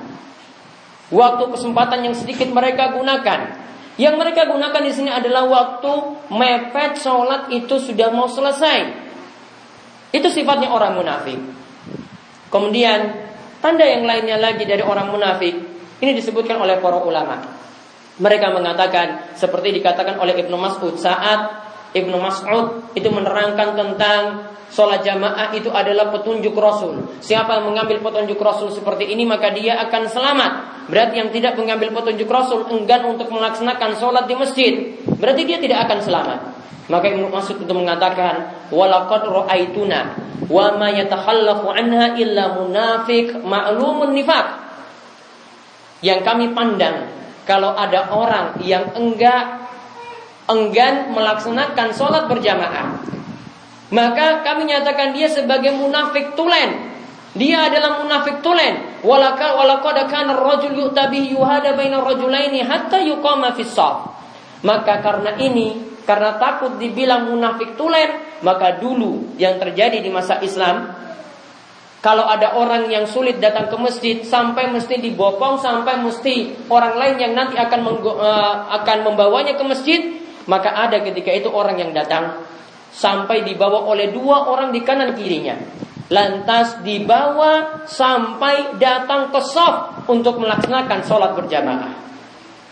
Waktu 1.08 1.44
kesempatan 1.48 2.04
yang 2.04 2.14
sedikit 2.16 2.52
mereka 2.52 2.92
gunakan. 2.92 3.64
Yang 3.94 4.14
mereka 4.18 4.50
gunakan 4.50 4.82
di 4.82 4.92
sini 4.92 5.08
adalah 5.08 5.46
waktu 5.46 5.92
mepet 6.28 6.98
sholat 7.00 7.48
itu 7.54 7.78
sudah 7.80 8.10
mau 8.12 8.26
selesai. 8.26 9.03
Itu 10.14 10.30
sifatnya 10.30 10.70
orang 10.70 10.94
munafik. 10.94 11.42
Kemudian 12.54 13.24
Tanda 13.64 13.88
yang 13.88 14.04
lainnya 14.04 14.36
lagi 14.36 14.68
dari 14.68 14.84
orang 14.84 15.08
munafik 15.08 15.56
ini 16.04 16.12
disebutkan 16.12 16.60
oleh 16.60 16.84
para 16.84 17.00
ulama. 17.00 17.40
Mereka 18.20 18.52
mengatakan 18.52 19.32
seperti 19.32 19.80
dikatakan 19.80 20.20
oleh 20.20 20.36
Ibnu 20.36 20.52
Mas'ud 20.60 21.00
saat 21.00 21.64
Ibnu 21.96 22.12
Mas'ud 22.20 22.92
itu 22.92 23.08
menerangkan 23.08 23.72
tentang 23.72 24.52
sholat 24.68 25.00
jamaah 25.00 25.56
itu 25.56 25.72
adalah 25.72 26.12
petunjuk 26.12 26.52
Rasul. 26.52 27.08
Siapa 27.24 27.56
yang 27.56 27.72
mengambil 27.72 28.04
petunjuk 28.04 28.36
Rasul 28.36 28.68
seperti 28.68 29.08
ini 29.08 29.24
maka 29.24 29.48
dia 29.56 29.80
akan 29.88 30.12
selamat. 30.12 30.52
Berarti 30.92 31.24
yang 31.24 31.32
tidak 31.32 31.56
mengambil 31.56 31.88
petunjuk 31.96 32.28
Rasul 32.28 32.68
enggan 32.68 33.08
untuk 33.08 33.32
melaksanakan 33.32 33.96
sholat 33.96 34.28
di 34.28 34.36
masjid. 34.36 34.92
Berarti 35.08 35.42
dia 35.48 35.56
tidak 35.56 35.88
akan 35.88 35.98
selamat. 36.04 36.40
Maka 36.84 37.16
Ibnu 37.16 37.32
Mas'ud 37.32 37.56
itu 37.56 37.72
mengatakan, 37.72 38.63
"Walaqad 38.74 39.22
ra'aituna 39.30 40.00
wa 40.50 40.74
ma 40.74 40.90
yatakhallafu 40.90 41.70
anha 41.70 42.18
illa 42.18 42.58
munafik 42.58 43.38
ma'lumun 43.38 44.10
nifaq." 44.18 44.46
Yang 46.02 46.20
kami 46.26 46.50
pandang 46.52 47.08
kalau 47.46 47.72
ada 47.78 48.10
orang 48.10 48.58
yang 48.66 48.92
enggak 48.98 49.64
enggan 50.50 51.14
melaksanakan 51.14 51.88
sholat 51.96 52.28
berjamaah, 52.28 53.00
maka 53.94 54.42
kami 54.42 54.68
nyatakan 54.68 55.14
dia 55.14 55.30
sebagai 55.30 55.72
munafik 55.76 56.34
tulen. 56.36 56.92
Dia 57.34 57.66
adalah 57.66 57.98
munafik 57.98 58.46
tulen. 58.46 59.02
Walaka 59.02 59.58
walaqad 59.58 60.06
kana 60.06 60.38
ar-rajul 60.38 60.74
yu'tabi 60.86 61.34
yuhada 61.34 61.74
baina 61.74 61.98
rajulaini 61.98 62.62
hatta 62.62 63.02
yuqama 63.02 63.54
fis 63.58 63.74
Maka 64.64 65.02
karena 65.04 65.36
ini 65.36 65.93
karena 66.04 66.36
takut 66.36 66.76
dibilang 66.76 67.32
munafik 67.32 67.76
tulen, 67.80 68.40
maka 68.44 68.76
dulu 68.76 69.36
yang 69.40 69.56
terjadi 69.56 70.04
di 70.04 70.12
masa 70.12 70.40
Islam, 70.44 70.92
kalau 72.04 72.28
ada 72.28 72.60
orang 72.60 72.92
yang 72.92 73.08
sulit 73.08 73.40
datang 73.40 73.72
ke 73.72 73.76
masjid 73.80 74.20
sampai 74.20 74.68
mesti 74.68 75.00
dibopong 75.00 75.56
sampai 75.56 76.04
mesti 76.04 76.68
orang 76.68 77.00
lain 77.00 77.16
yang 77.16 77.32
nanti 77.32 77.56
akan 77.56 77.80
uh, 78.04 78.68
akan 78.76 78.98
membawanya 79.08 79.56
ke 79.56 79.64
masjid, 79.64 80.00
maka 80.44 80.68
ada 80.68 81.00
ketika 81.00 81.32
itu 81.32 81.48
orang 81.48 81.80
yang 81.80 81.96
datang 81.96 82.44
sampai 82.92 83.48
dibawa 83.48 83.88
oleh 83.88 84.12
dua 84.12 84.52
orang 84.52 84.70
di 84.70 84.84
kanan 84.84 85.16
kirinya. 85.16 85.56
Lantas 86.12 86.84
dibawa 86.84 87.82
sampai 87.88 88.76
datang 88.76 89.32
ke 89.32 89.40
soft 89.40 90.04
untuk 90.04 90.36
melaksanakan 90.36 91.00
sholat 91.08 91.32
berjamaah. 91.32 92.13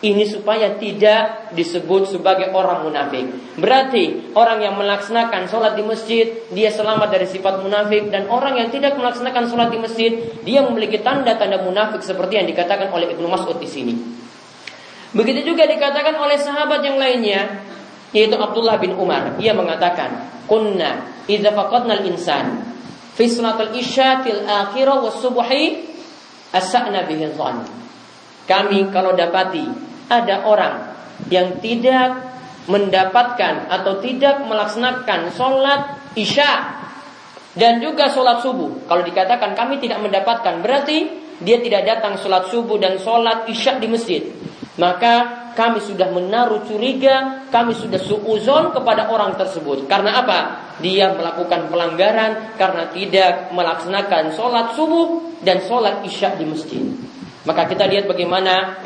Ini 0.03 0.27
supaya 0.27 0.75
tidak 0.83 1.55
disebut 1.55 2.11
sebagai 2.11 2.51
orang 2.51 2.83
munafik. 2.83 3.23
Berarti 3.55 4.35
orang 4.35 4.59
yang 4.59 4.75
melaksanakan 4.75 5.47
sholat 5.47 5.79
di 5.79 5.87
masjid, 5.87 6.27
dia 6.51 6.75
selamat 6.75 7.07
dari 7.07 7.31
sifat 7.31 7.63
munafik. 7.63 8.11
Dan 8.11 8.27
orang 8.27 8.59
yang 8.59 8.67
tidak 8.75 8.99
melaksanakan 8.99 9.47
sholat 9.47 9.71
di 9.71 9.79
masjid, 9.79 10.11
dia 10.43 10.67
memiliki 10.67 10.99
tanda-tanda 10.99 11.63
munafik 11.63 12.03
seperti 12.03 12.35
yang 12.35 12.51
dikatakan 12.51 12.91
oleh 12.91 13.15
Ibnu 13.15 13.31
Mas'ud 13.31 13.55
di 13.63 13.71
sini. 13.71 13.95
Begitu 15.15 15.55
juga 15.55 15.71
dikatakan 15.71 16.19
oleh 16.19 16.35
sahabat 16.35 16.83
yang 16.83 16.99
lainnya, 16.99 17.63
yaitu 18.11 18.35
Abdullah 18.35 18.83
bin 18.83 18.99
Umar. 18.99 19.39
Ia 19.39 19.55
mengatakan, 19.55 20.43
Kunna 20.51 21.23
idza 21.31 21.55
faqadna 21.55 22.03
al-insan 22.03 22.75
fi 23.15 23.31
salatil 23.31 23.71
isya 23.79 24.27
til 24.27 24.43
akhirah 24.43 24.99
was 24.99 25.23
subhi 25.23 25.95
asana 26.51 27.07
bihi 27.07 27.31
Kami 28.43 28.91
kalau 28.91 29.15
dapati 29.15 29.92
ada 30.13 30.45
orang 30.45 30.93
yang 31.33 31.57
tidak 31.65 32.21
mendapatkan 32.69 33.73
atau 33.73 33.99
tidak 34.05 34.45
melaksanakan 34.45 35.33
sholat 35.33 35.81
isya 36.13 36.83
dan 37.57 37.81
juga 37.81 38.13
sholat 38.13 38.45
subuh. 38.45 38.85
Kalau 38.85 39.03
dikatakan 39.05 39.57
kami 39.57 39.81
tidak 39.81 40.05
mendapatkan, 40.05 40.61
berarti 40.61 41.09
dia 41.41 41.59
tidak 41.59 41.89
datang 41.89 42.21
sholat 42.21 42.53
subuh 42.53 42.77
dan 42.77 43.01
sholat 43.01 43.49
isya 43.49 43.81
di 43.81 43.89
masjid. 43.89 44.23
Maka 44.81 45.43
kami 45.53 45.85
sudah 45.85 46.09
menaruh 46.09 46.65
curiga, 46.65 47.45
kami 47.53 47.77
sudah 47.77 48.01
suuzon 48.01 48.73
kepada 48.73 49.13
orang 49.13 49.37
tersebut. 49.37 49.85
Karena 49.85 50.25
apa? 50.25 50.39
Dia 50.81 51.13
melakukan 51.13 51.69
pelanggaran 51.69 52.57
karena 52.57 52.89
tidak 52.89 53.53
melaksanakan 53.53 54.33
sholat 54.33 54.73
subuh 54.73 55.37
dan 55.45 55.61
sholat 55.61 56.01
isya 56.09 56.33
di 56.41 56.49
masjid. 56.49 56.85
Maka 57.45 57.69
kita 57.69 57.85
lihat 57.85 58.09
bagaimana 58.09 58.81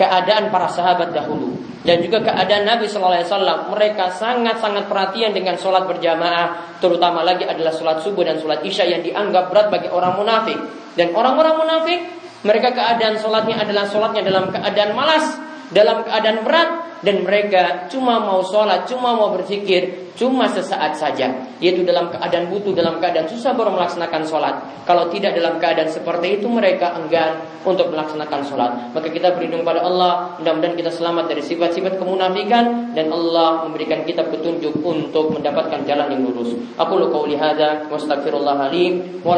keadaan 0.00 0.48
para 0.48 0.64
sahabat 0.72 1.12
dahulu. 1.12 1.60
Dan 1.84 2.00
juga 2.00 2.24
keadaan 2.24 2.64
Nabi 2.64 2.88
Shallallahu 2.88 3.20
Alaihi 3.20 3.28
Wasallam 3.28 3.58
mereka 3.72 4.04
sangat-sangat 4.12 4.84
perhatian 4.88 5.32
dengan 5.32 5.56
sholat 5.56 5.84
berjamaah 5.88 6.76
terutama 6.80 7.24
lagi 7.24 7.44
adalah 7.44 7.72
sholat 7.72 8.04
subuh 8.04 8.24
dan 8.24 8.36
sholat 8.36 8.60
isya 8.64 8.84
yang 8.88 9.00
dianggap 9.04 9.52
berat 9.52 9.68
bagi 9.68 9.88
orang 9.92 10.16
munafik. 10.16 10.56
Dan 10.96 11.12
orang-orang 11.16 11.56
munafik 11.56 12.00
Mereka 12.40 12.72
keadaan 12.72 13.20
sholatnya 13.20 13.60
adalah 13.60 13.84
sholatnya 13.84 14.24
dalam 14.24 14.48
keadaan 14.48 14.96
malas, 14.96 15.36
dalam 15.76 16.08
keadaan 16.08 16.40
berat, 16.40 16.70
dan 17.04 17.20
mereka 17.20 17.84
cuma 17.92 18.16
mau 18.16 18.40
sholat, 18.40 18.88
cuma 18.88 19.12
mau 19.12 19.28
berzikir, 19.36 20.12
cuma 20.16 20.48
sesaat 20.48 20.96
saja, 20.96 21.36
yaitu 21.60 21.84
dalam 21.84 22.08
keadaan 22.08 22.48
butuh, 22.48 22.72
dalam 22.72 22.98
keadaan 22.98 23.28
susah 23.28 23.52
baru 23.52 23.76
melaksanakan 23.76 24.22
sholat. 24.24 24.54
Kalau 24.88 25.12
tidak 25.12 25.36
dalam 25.36 25.60
keadaan 25.60 25.92
seperti 25.92 26.40
itu 26.40 26.48
mereka 26.48 26.96
enggan 26.96 27.44
untuk 27.62 27.92
melaksanakan 27.92 28.40
sholat. 28.48 28.70
Maka 28.96 29.12
kita 29.12 29.36
berlindung 29.36 29.62
pada 29.62 29.84
Allah, 29.84 30.34
mudah-mudahan 30.40 30.74
kita 30.74 30.88
selamat 30.88 31.28
dari 31.28 31.44
sifat-sifat 31.44 32.00
kemunafikan 32.00 32.96
dan 32.96 33.12
Allah 33.12 33.68
memberikan 33.68 34.02
kita 34.08 34.24
petunjuk 34.32 34.80
untuk 34.80 35.36
mendapatkan 35.36 35.84
jalan 35.84 36.08
yang 36.08 36.24
lurus. 36.24 36.56
Aku 36.80 36.96
lu 36.96 37.12
qauli 37.12 37.36
hadza 37.36 37.86
wa 37.86 37.96
astaghfirullah 38.00 38.56
alim 38.72 39.20
wa 39.20 39.36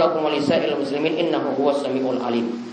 muslimin 0.79 1.19
innahu 1.19 1.59
huwas 1.59 1.83
samiul 1.83 2.23
alim. 2.23 2.73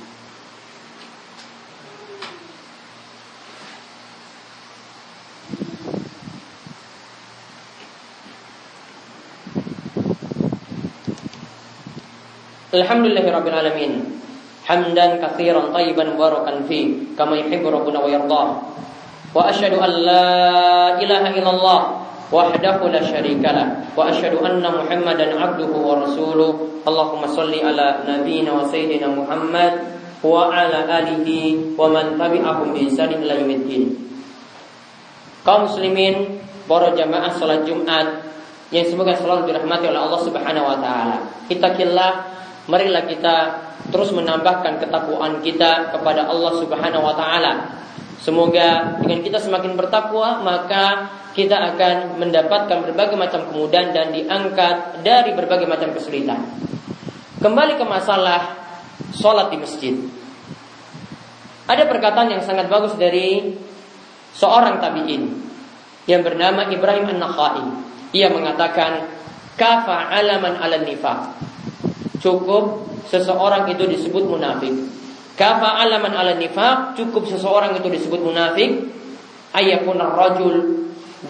Alhamdulillahirabbil 12.70 13.58
alamin. 13.58 13.92
Hamdan 14.70 15.18
katsiran 15.18 15.74
tayyiban 15.74 16.14
mubarakan 16.14 16.70
fi 16.70 17.10
kama 17.18 17.34
yuhibbu 17.42 17.74
rabbuna 17.74 18.06
wa 18.06 18.10
yardah. 18.10 18.48
Wa 19.34 19.50
asyhadu 19.50 19.82
an 19.82 19.92
la 20.06 20.30
ilaha 21.02 21.34
illallah 21.34 21.82
la 22.30 24.06
asyhadu 24.14 24.46
anna 24.46 24.70
Muhammadan 24.70 25.34
abduhu 25.34 25.82
wa 25.82 26.06
rasuluh. 26.06 26.86
Allahumma 26.86 27.26
shalli 27.34 27.66
ala 27.66 28.06
nabiyyina 28.06 28.54
wa 28.54 28.62
sayyidina 28.70 29.10
Muhammad 29.18 29.98
wa 30.22 30.54
ala 30.54 30.86
alihi 31.02 31.74
wa 31.74 31.90
man 31.90 32.22
tabi'ahum 32.22 32.78
bi 32.78 32.86
ihsan 32.86 33.10
ila 33.18 33.34
yaumiddin. 33.34 33.98
Kaum 35.42 35.66
muslimin, 35.66 36.38
para 36.70 36.94
jamaah 36.94 37.34
salat 37.34 37.66
Jumat 37.66 38.30
yang 38.70 38.86
semoga 38.86 39.18
selalu 39.18 39.50
dirahmati 39.50 39.90
oleh 39.90 39.98
Allah 39.98 40.22
Subhanahu 40.22 40.70
wa 40.70 40.78
taala. 40.78 41.18
Kita 41.50 41.74
killah 41.74 42.38
marilah 42.70 43.04
kita 43.10 43.36
terus 43.90 44.14
menambahkan 44.14 44.78
ketakwaan 44.78 45.42
kita 45.42 45.90
kepada 45.90 46.30
Allah 46.30 46.54
Subhanahu 46.62 47.04
wa 47.04 47.16
taala. 47.18 47.82
Semoga 48.22 49.00
dengan 49.02 49.26
kita 49.26 49.42
semakin 49.42 49.74
bertakwa 49.74 50.46
maka 50.46 51.10
kita 51.34 51.56
akan 51.56 52.22
mendapatkan 52.22 52.78
berbagai 52.86 53.18
macam 53.18 53.50
kemudahan 53.50 53.90
dan 53.90 54.14
diangkat 54.14 55.02
dari 55.02 55.34
berbagai 55.34 55.66
macam 55.66 55.90
kesulitan. 55.98 56.46
Kembali 57.40 57.80
ke 57.80 57.86
masalah 57.88 58.60
sholat 59.16 59.50
di 59.50 59.58
masjid. 59.58 59.96
Ada 61.70 61.86
perkataan 61.88 62.34
yang 62.34 62.44
sangat 62.44 62.68
bagus 62.68 62.98
dari 62.98 63.56
seorang 64.36 64.82
tabi'in 64.82 65.24
yang 66.10 66.26
bernama 66.26 66.66
Ibrahim 66.68 67.14
An-Nakhai. 67.14 67.62
Ia 68.18 68.34
mengatakan, 68.34 69.06
"Kafa 69.54 70.10
alaman 70.10 70.58
ala 70.58 70.82
nifaq." 70.82 71.20
Cukup 72.20 72.86
seseorang 73.08 73.72
itu 73.72 73.84
disebut 73.88 74.24
munafik. 74.28 74.72
Kafa 75.40 75.80
alaman 75.88 76.14
ala 76.14 76.36
nifaq 76.36 77.00
cukup 77.00 77.26
seseorang 77.26 77.80
itu 77.80 77.88
disebut 77.88 78.20
munafik. 78.22 78.92
Ayakun 79.56 79.98
rajul 79.98 80.56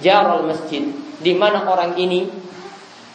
jaral 0.01 0.49
masjid. 0.49 0.83
Di 1.21 1.33
mana 1.37 1.63
orang 1.69 1.95
ini? 1.95 2.27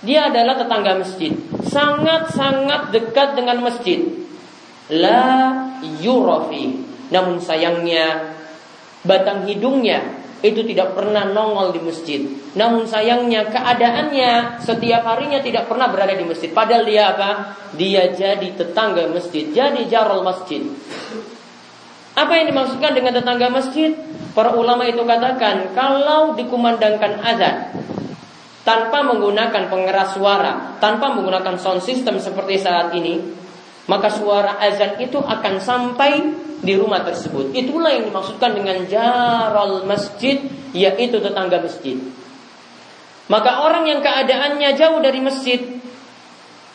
Dia 0.04 0.30
adalah 0.32 0.56
tetangga 0.60 1.00
masjid. 1.00 1.32
Sangat-sangat 1.66 2.92
dekat 2.94 3.36
dengan 3.36 3.64
masjid. 3.64 4.00
La 4.92 5.52
yurafi. 6.00 6.78
Namun 7.12 7.40
sayangnya 7.40 8.36
batang 9.04 9.44
hidungnya 9.44 10.23
itu 10.44 10.60
tidak 10.68 10.92
pernah 10.92 11.24
nongol 11.24 11.72
di 11.72 11.80
masjid. 11.80 12.20
Namun 12.52 12.84
sayangnya 12.84 13.48
keadaannya 13.48 14.60
setiap 14.60 15.00
harinya 15.08 15.40
tidak 15.40 15.64
pernah 15.64 15.88
berada 15.88 16.12
di 16.12 16.28
masjid. 16.28 16.52
Padahal 16.52 16.84
dia 16.84 17.16
apa? 17.16 17.30
Dia 17.72 18.12
jadi 18.12 18.52
tetangga 18.52 19.08
masjid, 19.08 19.48
jadi 19.48 19.88
jarol 19.88 20.20
masjid. 20.20 20.60
Apa 22.12 22.30
yang 22.36 22.52
dimaksudkan 22.52 22.92
dengan 22.92 23.16
tetangga 23.16 23.48
masjid? 23.48 23.96
Para 24.36 24.52
ulama 24.52 24.84
itu 24.84 25.00
katakan 25.02 25.72
kalau 25.72 26.36
dikumandangkan 26.36 27.24
azan 27.24 27.72
tanpa 28.68 29.00
menggunakan 29.00 29.72
pengeras 29.72 30.12
suara, 30.12 30.76
tanpa 30.76 31.08
menggunakan 31.16 31.56
sound 31.56 31.80
system 31.80 32.20
seperti 32.20 32.60
saat 32.60 32.92
ini, 32.92 33.43
maka 33.84 34.08
suara 34.08 34.56
azan 34.64 34.96
itu 35.00 35.20
akan 35.20 35.60
sampai 35.60 36.12
di 36.64 36.72
rumah 36.72 37.04
tersebut. 37.04 37.52
Itulah 37.52 37.92
yang 37.92 38.08
dimaksudkan 38.08 38.56
dengan 38.56 38.88
jaral 38.88 39.84
masjid, 39.84 40.40
yaitu 40.72 41.20
tetangga 41.20 41.60
masjid. 41.60 42.00
Maka 43.28 43.64
orang 43.64 43.84
yang 43.88 44.00
keadaannya 44.00 44.70
jauh 44.76 45.00
dari 45.00 45.20
masjid, 45.20 45.60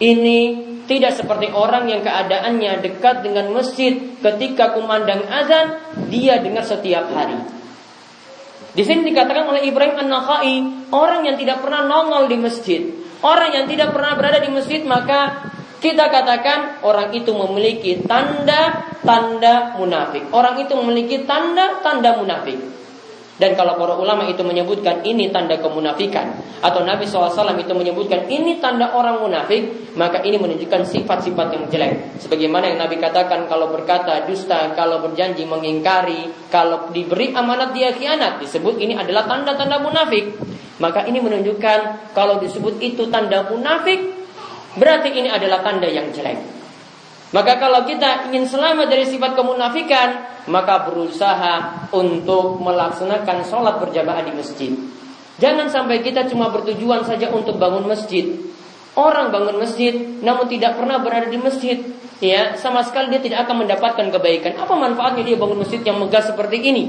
ini 0.01 0.39
tidak 0.85 1.17
seperti 1.17 1.53
orang 1.53 1.85
yang 1.89 2.01
keadaannya 2.01 2.81
dekat 2.81 3.21
dengan 3.21 3.53
masjid 3.53 3.97
ketika 4.21 4.73
kumandang 4.73 5.25
azan, 5.29 5.81
dia 6.09 6.41
dengar 6.41 6.65
setiap 6.65 7.09
hari. 7.13 7.37
Di 8.73 8.85
sini 8.85 9.09
dikatakan 9.09 9.49
oleh 9.49 9.65
Ibrahim 9.65 9.97
An-Nakhai, 9.97 10.55
orang 10.93 11.25
yang 11.25 11.37
tidak 11.41 11.61
pernah 11.65 11.85
nongol 11.89 12.29
di 12.29 12.37
masjid, 12.37 12.81
orang 13.25 13.49
yang 13.53 13.65
tidak 13.65 13.93
pernah 13.93 14.13
berada 14.13 14.41
di 14.41 14.49
masjid, 14.49 14.81
maka 14.85 15.49
kita 15.79 16.11
katakan 16.11 16.83
orang 16.83 17.15
itu 17.15 17.31
memiliki 17.31 18.03
tanda-tanda 18.03 19.79
munafik. 19.79 20.27
Orang 20.35 20.59
itu 20.59 20.75
memiliki 20.75 21.23
tanda-tanda 21.23 22.19
munafik. 22.19 22.59
Dan 23.39 23.55
kalau 23.55 23.79
para 23.79 23.95
ulama 23.95 24.27
itu 24.27 24.43
menyebutkan 24.43 24.99
ini 25.07 25.31
tanda 25.31 25.55
kemunafikan 25.63 26.35
Atau 26.59 26.83
Nabi 26.83 27.07
SAW 27.07 27.55
itu 27.55 27.71
menyebutkan 27.71 28.27
ini 28.27 28.59
tanda 28.59 28.91
orang 28.91 29.23
munafik 29.23 29.95
Maka 29.95 30.19
ini 30.27 30.35
menunjukkan 30.35 30.83
sifat-sifat 30.83 31.47
yang 31.55 31.63
jelek 31.71 32.19
Sebagaimana 32.19 32.67
yang 32.67 32.83
Nabi 32.83 32.99
katakan 32.99 33.47
kalau 33.47 33.71
berkata 33.71 34.27
dusta 34.27 34.75
Kalau 34.75 34.99
berjanji 34.99 35.47
mengingkari 35.47 36.51
Kalau 36.51 36.91
diberi 36.91 37.31
amanat 37.31 37.71
dia 37.71 37.95
khianat 37.95 38.43
Disebut 38.43 38.75
ini 38.75 38.99
adalah 38.99 39.23
tanda-tanda 39.23 39.79
munafik 39.79 40.35
Maka 40.83 41.07
ini 41.07 41.23
menunjukkan 41.23 42.11
kalau 42.11 42.43
disebut 42.43 42.75
itu 42.83 43.07
tanda 43.07 43.47
munafik 43.47 44.18
Berarti 44.77 45.09
ini 45.09 45.29
adalah 45.31 45.65
tanda 45.65 45.89
yang 45.89 46.13
jelek. 46.13 46.37
Maka 47.29 47.61
kalau 47.61 47.85
kita 47.85 48.29
ingin 48.29 48.49
selamat 48.49 48.89
dari 48.89 49.05
sifat 49.05 49.37
kemunafikan, 49.37 50.25
maka 50.49 50.89
berusaha 50.89 51.85
untuk 51.93 52.57
melaksanakan 52.57 53.45
sholat 53.45 53.77
berjamaah 53.77 54.25
di 54.25 54.33
masjid. 54.33 54.73
Jangan 55.37 55.69
sampai 55.69 56.01
kita 56.01 56.25
cuma 56.25 56.49
bertujuan 56.49 57.05
saja 57.05 57.29
untuk 57.29 57.61
bangun 57.61 57.85
masjid. 57.85 58.33
Orang 58.97 59.29
bangun 59.29 59.61
masjid, 59.61 59.93
namun 60.25 60.49
tidak 60.49 60.75
pernah 60.75 60.97
berada 60.99 61.29
di 61.29 61.37
masjid, 61.37 61.79
ya 62.17 62.57
sama 62.57 62.81
sekali 62.81 63.13
dia 63.13 63.21
tidak 63.21 63.45
akan 63.45 63.63
mendapatkan 63.63 64.09
kebaikan. 64.09 64.57
Apa 64.57 64.73
manfaatnya 64.73 65.23
dia 65.23 65.37
bangun 65.37 65.61
masjid 65.61 65.79
yang 65.85 66.01
megah 66.01 66.25
seperti 66.25 66.57
ini? 66.59 66.83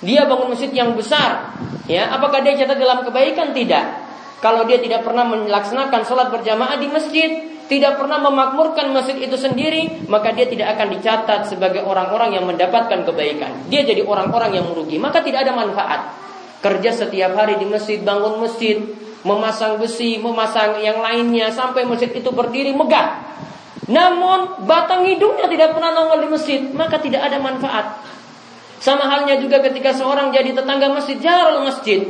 Dia 0.00 0.24
bangun 0.30 0.54
masjid 0.54 0.70
yang 0.70 0.94
besar, 0.94 1.58
ya 1.90 2.14
apakah 2.14 2.40
dia 2.46 2.54
catat 2.54 2.78
dalam 2.78 3.02
kebaikan? 3.02 3.50
Tidak. 3.50 4.07
Kalau 4.38 4.62
dia 4.70 4.78
tidak 4.78 5.02
pernah 5.02 5.26
melaksanakan 5.26 6.06
sholat 6.06 6.30
berjamaah 6.30 6.78
di 6.78 6.86
masjid, 6.86 7.30
tidak 7.66 8.00
pernah 8.00 8.22
memakmurkan 8.22 8.94
masjid 8.94 9.18
itu 9.18 9.34
sendiri, 9.34 10.06
maka 10.08 10.32
dia 10.32 10.46
tidak 10.46 10.78
akan 10.78 10.94
dicatat 10.94 11.40
sebagai 11.50 11.82
orang-orang 11.84 12.38
yang 12.38 12.48
mendapatkan 12.48 13.02
kebaikan. 13.02 13.66
Dia 13.68 13.82
jadi 13.82 14.06
orang-orang 14.06 14.56
yang 14.56 14.70
merugi, 14.70 14.96
maka 14.96 15.20
tidak 15.20 15.44
ada 15.44 15.52
manfaat. 15.52 16.00
Kerja 16.64 16.90
setiap 16.94 17.34
hari 17.34 17.58
di 17.58 17.66
masjid, 17.66 17.98
bangun 18.00 18.40
masjid, 18.40 18.78
memasang 19.26 19.76
besi, 19.82 20.16
memasang 20.22 20.78
yang 20.80 21.02
lainnya 21.02 21.50
sampai 21.50 21.82
masjid 21.84 22.08
itu 22.08 22.30
berdiri 22.30 22.72
megah. 22.72 23.26
Namun 23.90 24.64
batang 24.68 25.02
hidungnya 25.04 25.50
tidak 25.50 25.74
pernah 25.74 25.92
nongol 25.92 26.24
di 26.24 26.28
masjid, 26.30 26.60
maka 26.72 26.96
tidak 27.02 27.26
ada 27.26 27.36
manfaat. 27.36 28.00
Sama 28.78 29.10
halnya 29.10 29.42
juga 29.42 29.58
ketika 29.58 29.90
seorang 29.90 30.30
jadi 30.30 30.54
tetangga 30.54 30.88
masjid, 30.94 31.18
jarang 31.18 31.66
masjid. 31.66 32.06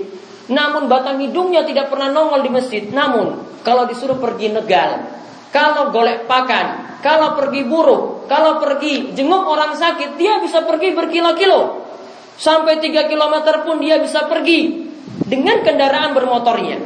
Namun 0.49 0.89
batang 0.89 1.21
hidungnya 1.21 1.65
tidak 1.69 1.93
pernah 1.93 2.09
nongol 2.09 2.41
di 2.41 2.51
masjid. 2.53 2.85
Namun 2.89 3.61
kalau 3.61 3.85
disuruh 3.85 4.17
pergi 4.17 4.49
negal, 4.49 5.05
kalau 5.53 5.93
golek 5.93 6.25
pakan, 6.25 7.01
kalau 7.05 7.37
pergi 7.37 7.69
buruh, 7.69 8.25
kalau 8.29 8.61
pergi 8.61 9.13
jenguk 9.13 9.45
orang 9.45 9.77
sakit, 9.77 10.17
dia 10.17 10.41
bisa 10.41 10.65
pergi 10.65 10.97
berkilo-kilo. 10.97 11.85
Sampai 12.39 12.79
3 12.79 13.11
km 13.11 13.35
pun 13.67 13.83
dia 13.83 13.99
bisa 13.99 14.25
pergi 14.31 14.89
dengan 15.27 15.61
kendaraan 15.61 16.17
bermotornya. 16.17 16.79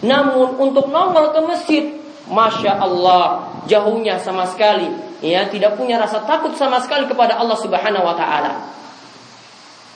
Namun 0.00 0.56
untuk 0.56 0.88
nongol 0.88 1.36
ke 1.36 1.40
masjid, 1.44 1.84
Masya 2.30 2.78
Allah, 2.78 3.52
jauhnya 3.66 4.16
sama 4.22 4.48
sekali. 4.48 4.86
Ya, 5.20 5.44
tidak 5.50 5.76
punya 5.76 6.00
rasa 6.00 6.24
takut 6.24 6.56
sama 6.56 6.80
sekali 6.80 7.04
kepada 7.04 7.36
Allah 7.36 7.58
Subhanahu 7.58 8.06
wa 8.06 8.16
taala. 8.16 8.79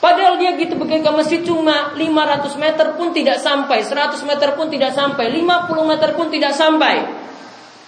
Padahal 0.05 0.37
dia 0.37 0.53
gitu 0.53 0.77
pergi 0.77 1.01
ke 1.01 1.09
masjid 1.09 1.41
cuma 1.41 1.97
500 1.97 2.61
meter 2.61 2.93
pun 2.93 3.09
tidak 3.09 3.41
sampai, 3.41 3.81
100 3.81 4.21
meter 4.21 4.53
pun 4.53 4.69
tidak 4.69 4.93
sampai, 4.93 5.33
50 5.33 5.81
meter 5.81 6.09
pun 6.13 6.29
tidak 6.29 6.53
sampai. 6.53 7.09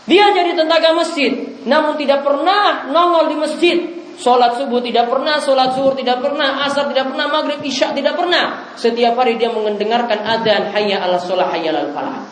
Dia 0.09 0.33
jadi 0.33 0.57
tentara 0.57 0.97
masjid, 0.97 1.61
namun 1.69 1.93
tidak 1.93 2.25
pernah 2.25 2.89
nongol 2.89 3.29
di 3.29 3.37
masjid. 3.37 3.77
Sholat 4.17 4.57
subuh 4.57 4.81
tidak 4.81 5.13
pernah, 5.13 5.37
sholat 5.37 5.77
zuhur 5.77 5.93
tidak 5.93 6.17
pernah, 6.17 6.65
asar 6.65 6.89
tidak 6.89 7.13
pernah, 7.13 7.29
maghrib, 7.29 7.61
isya 7.61 7.93
tidak 7.93 8.17
pernah. 8.17 8.73
Setiap 8.73 9.13
hari 9.13 9.37
dia 9.37 9.53
mendengarkan 9.53 10.17
adzan 10.17 10.73
hayya 10.73 11.05
ala 11.05 11.21
sholat 11.21 11.53
hayya 11.53 11.69
ala 11.69 11.93
falah. 11.93 12.25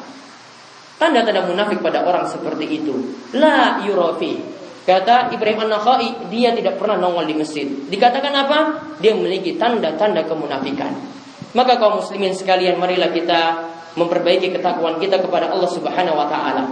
Tanda-tanda 0.98 1.46
munafik 1.46 1.86
pada 1.86 2.02
orang 2.02 2.26
seperti 2.26 2.82
itu. 2.82 2.96
La 3.38 3.86
yurofi. 3.86 4.65
Kata 4.86 5.34
Ibrahim 5.34 5.66
An-Nakhai, 5.66 6.30
dia 6.30 6.54
tidak 6.54 6.78
pernah 6.78 7.02
nongol 7.02 7.26
di 7.26 7.34
masjid. 7.34 7.66
Dikatakan 7.66 8.34
apa? 8.38 8.60
Dia 9.02 9.18
memiliki 9.18 9.58
tanda-tanda 9.58 10.22
kemunafikan. 10.30 10.94
Maka 11.58 11.82
kaum 11.82 12.06
muslimin 12.06 12.38
sekalian, 12.38 12.78
marilah 12.78 13.10
kita 13.10 13.66
memperbaiki 13.98 14.54
ketakwaan 14.54 15.02
kita 15.02 15.24
kepada 15.24 15.50
Allah 15.50 15.72
Subhanahu 15.72 16.14
wa 16.20 16.28
taala. 16.30 16.70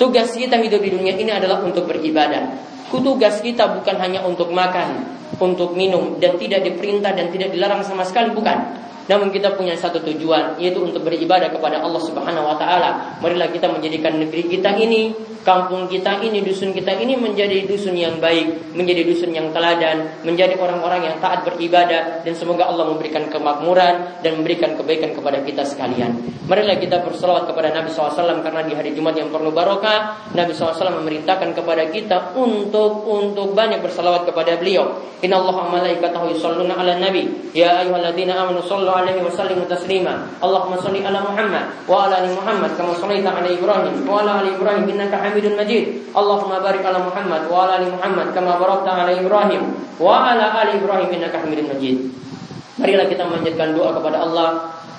Tugas 0.00 0.34
kita 0.34 0.58
hidup 0.58 0.82
di 0.82 0.90
dunia 0.90 1.14
ini 1.14 1.30
adalah 1.30 1.62
untuk 1.62 1.86
beribadah. 1.86 2.58
Tugas 2.90 3.38
kita 3.38 3.70
bukan 3.78 3.96
hanya 4.02 4.26
untuk 4.26 4.50
makan, 4.50 5.06
untuk 5.38 5.78
minum 5.78 6.18
dan 6.18 6.36
tidak 6.36 6.66
diperintah 6.66 7.14
dan 7.14 7.30
tidak 7.30 7.54
dilarang 7.54 7.86
sama 7.86 8.02
sekali 8.02 8.34
bukan. 8.34 8.58
Namun 9.12 9.28
kita 9.28 9.52
punya 9.52 9.76
satu 9.76 10.00
tujuan 10.00 10.56
yaitu 10.56 10.80
untuk 10.80 11.04
beribadah 11.04 11.52
kepada 11.52 11.84
Allah 11.84 12.00
Subhanahu 12.00 12.48
wa 12.48 12.56
taala. 12.56 13.20
Marilah 13.20 13.52
kita 13.52 13.68
menjadikan 13.68 14.16
negeri 14.16 14.48
kita 14.48 14.72
ini, 14.80 15.12
kampung 15.44 15.84
kita 15.84 16.24
ini, 16.24 16.40
dusun 16.40 16.72
kita 16.72 16.96
ini 16.96 17.20
menjadi 17.20 17.68
dusun 17.68 17.92
yang 17.92 18.16
baik, 18.16 18.72
menjadi 18.72 19.04
dusun 19.04 19.36
yang 19.36 19.52
teladan, 19.52 20.16
menjadi 20.24 20.56
orang-orang 20.56 21.12
yang 21.12 21.16
taat 21.20 21.44
beribadah 21.44 22.24
dan 22.24 22.32
semoga 22.32 22.72
Allah 22.72 22.88
memberikan 22.88 23.28
kemakmuran 23.28 24.24
dan 24.24 24.40
memberikan 24.40 24.80
kebaikan 24.80 25.12
kepada 25.12 25.44
kita 25.44 25.60
sekalian. 25.68 26.16
Marilah 26.48 26.80
kita 26.80 27.04
berselawat 27.04 27.46
kepada 27.52 27.70
Nabi 27.70 27.92
SAW 27.92 28.42
karena 28.42 28.64
di 28.64 28.72
hari 28.74 28.96
Jumat 28.96 29.14
yang 29.14 29.28
penuh 29.28 29.52
barokah, 29.52 30.30
Nabi 30.32 30.56
SAW 30.56 31.04
memerintahkan 31.04 31.52
kepada 31.52 31.84
kita 31.90 32.32
untuk 32.34 33.04
untuk 33.06 33.52
banyak 33.52 33.84
berselawat 33.84 34.24
kepada 34.24 34.56
beliau. 34.56 35.04
Inna 35.22 35.38
Allah 35.38 35.54
malaikatahu 35.70 36.34
yusalluna 36.34 36.74
ala 36.74 36.98
nabi. 36.98 37.30
Ya 37.54 37.78
ayuhalladzina 37.82 38.34
amanu 38.42 38.58
sallu 38.66 38.90
alaihi 39.02 39.66
taslima. 39.66 40.30
Allahumma 40.38 40.78
salli 40.78 41.02
ala 41.02 41.22
Muhammad 41.26 41.64
wa 41.90 42.06
ala 42.06 42.22
ali 42.22 42.30
Muhammad 42.32 42.70
kama 42.78 42.94
sallaita 42.96 43.34
ala 43.34 43.48
Ibrahim 43.50 44.06
wa 44.06 44.22
ala 44.22 44.42
ali 44.42 44.54
Ibrahim 44.54 44.86
innaka 44.86 45.18
Hamidun 45.18 45.58
Majid. 45.58 46.14
Allahumma 46.14 46.62
barik 46.62 46.86
ala 46.86 47.02
Muhammad 47.02 47.50
wa 47.50 47.66
ala 47.66 47.82
ali 47.82 47.88
Muhammad 47.90 48.26
kama 48.30 48.56
barakta 48.56 48.90
ala 48.94 49.12
Ibrahim 49.12 49.62
wa 49.98 50.30
ala 50.30 50.46
ali 50.62 50.78
Ibrahim 50.78 51.08
innaka 51.10 51.42
Hamidun 51.42 51.66
Majid. 51.70 51.96
Marilah 52.80 53.06
kita 53.06 53.22
memanjatkan 53.28 53.76
doa 53.76 53.94
kepada 53.94 54.24
Allah 54.24 54.48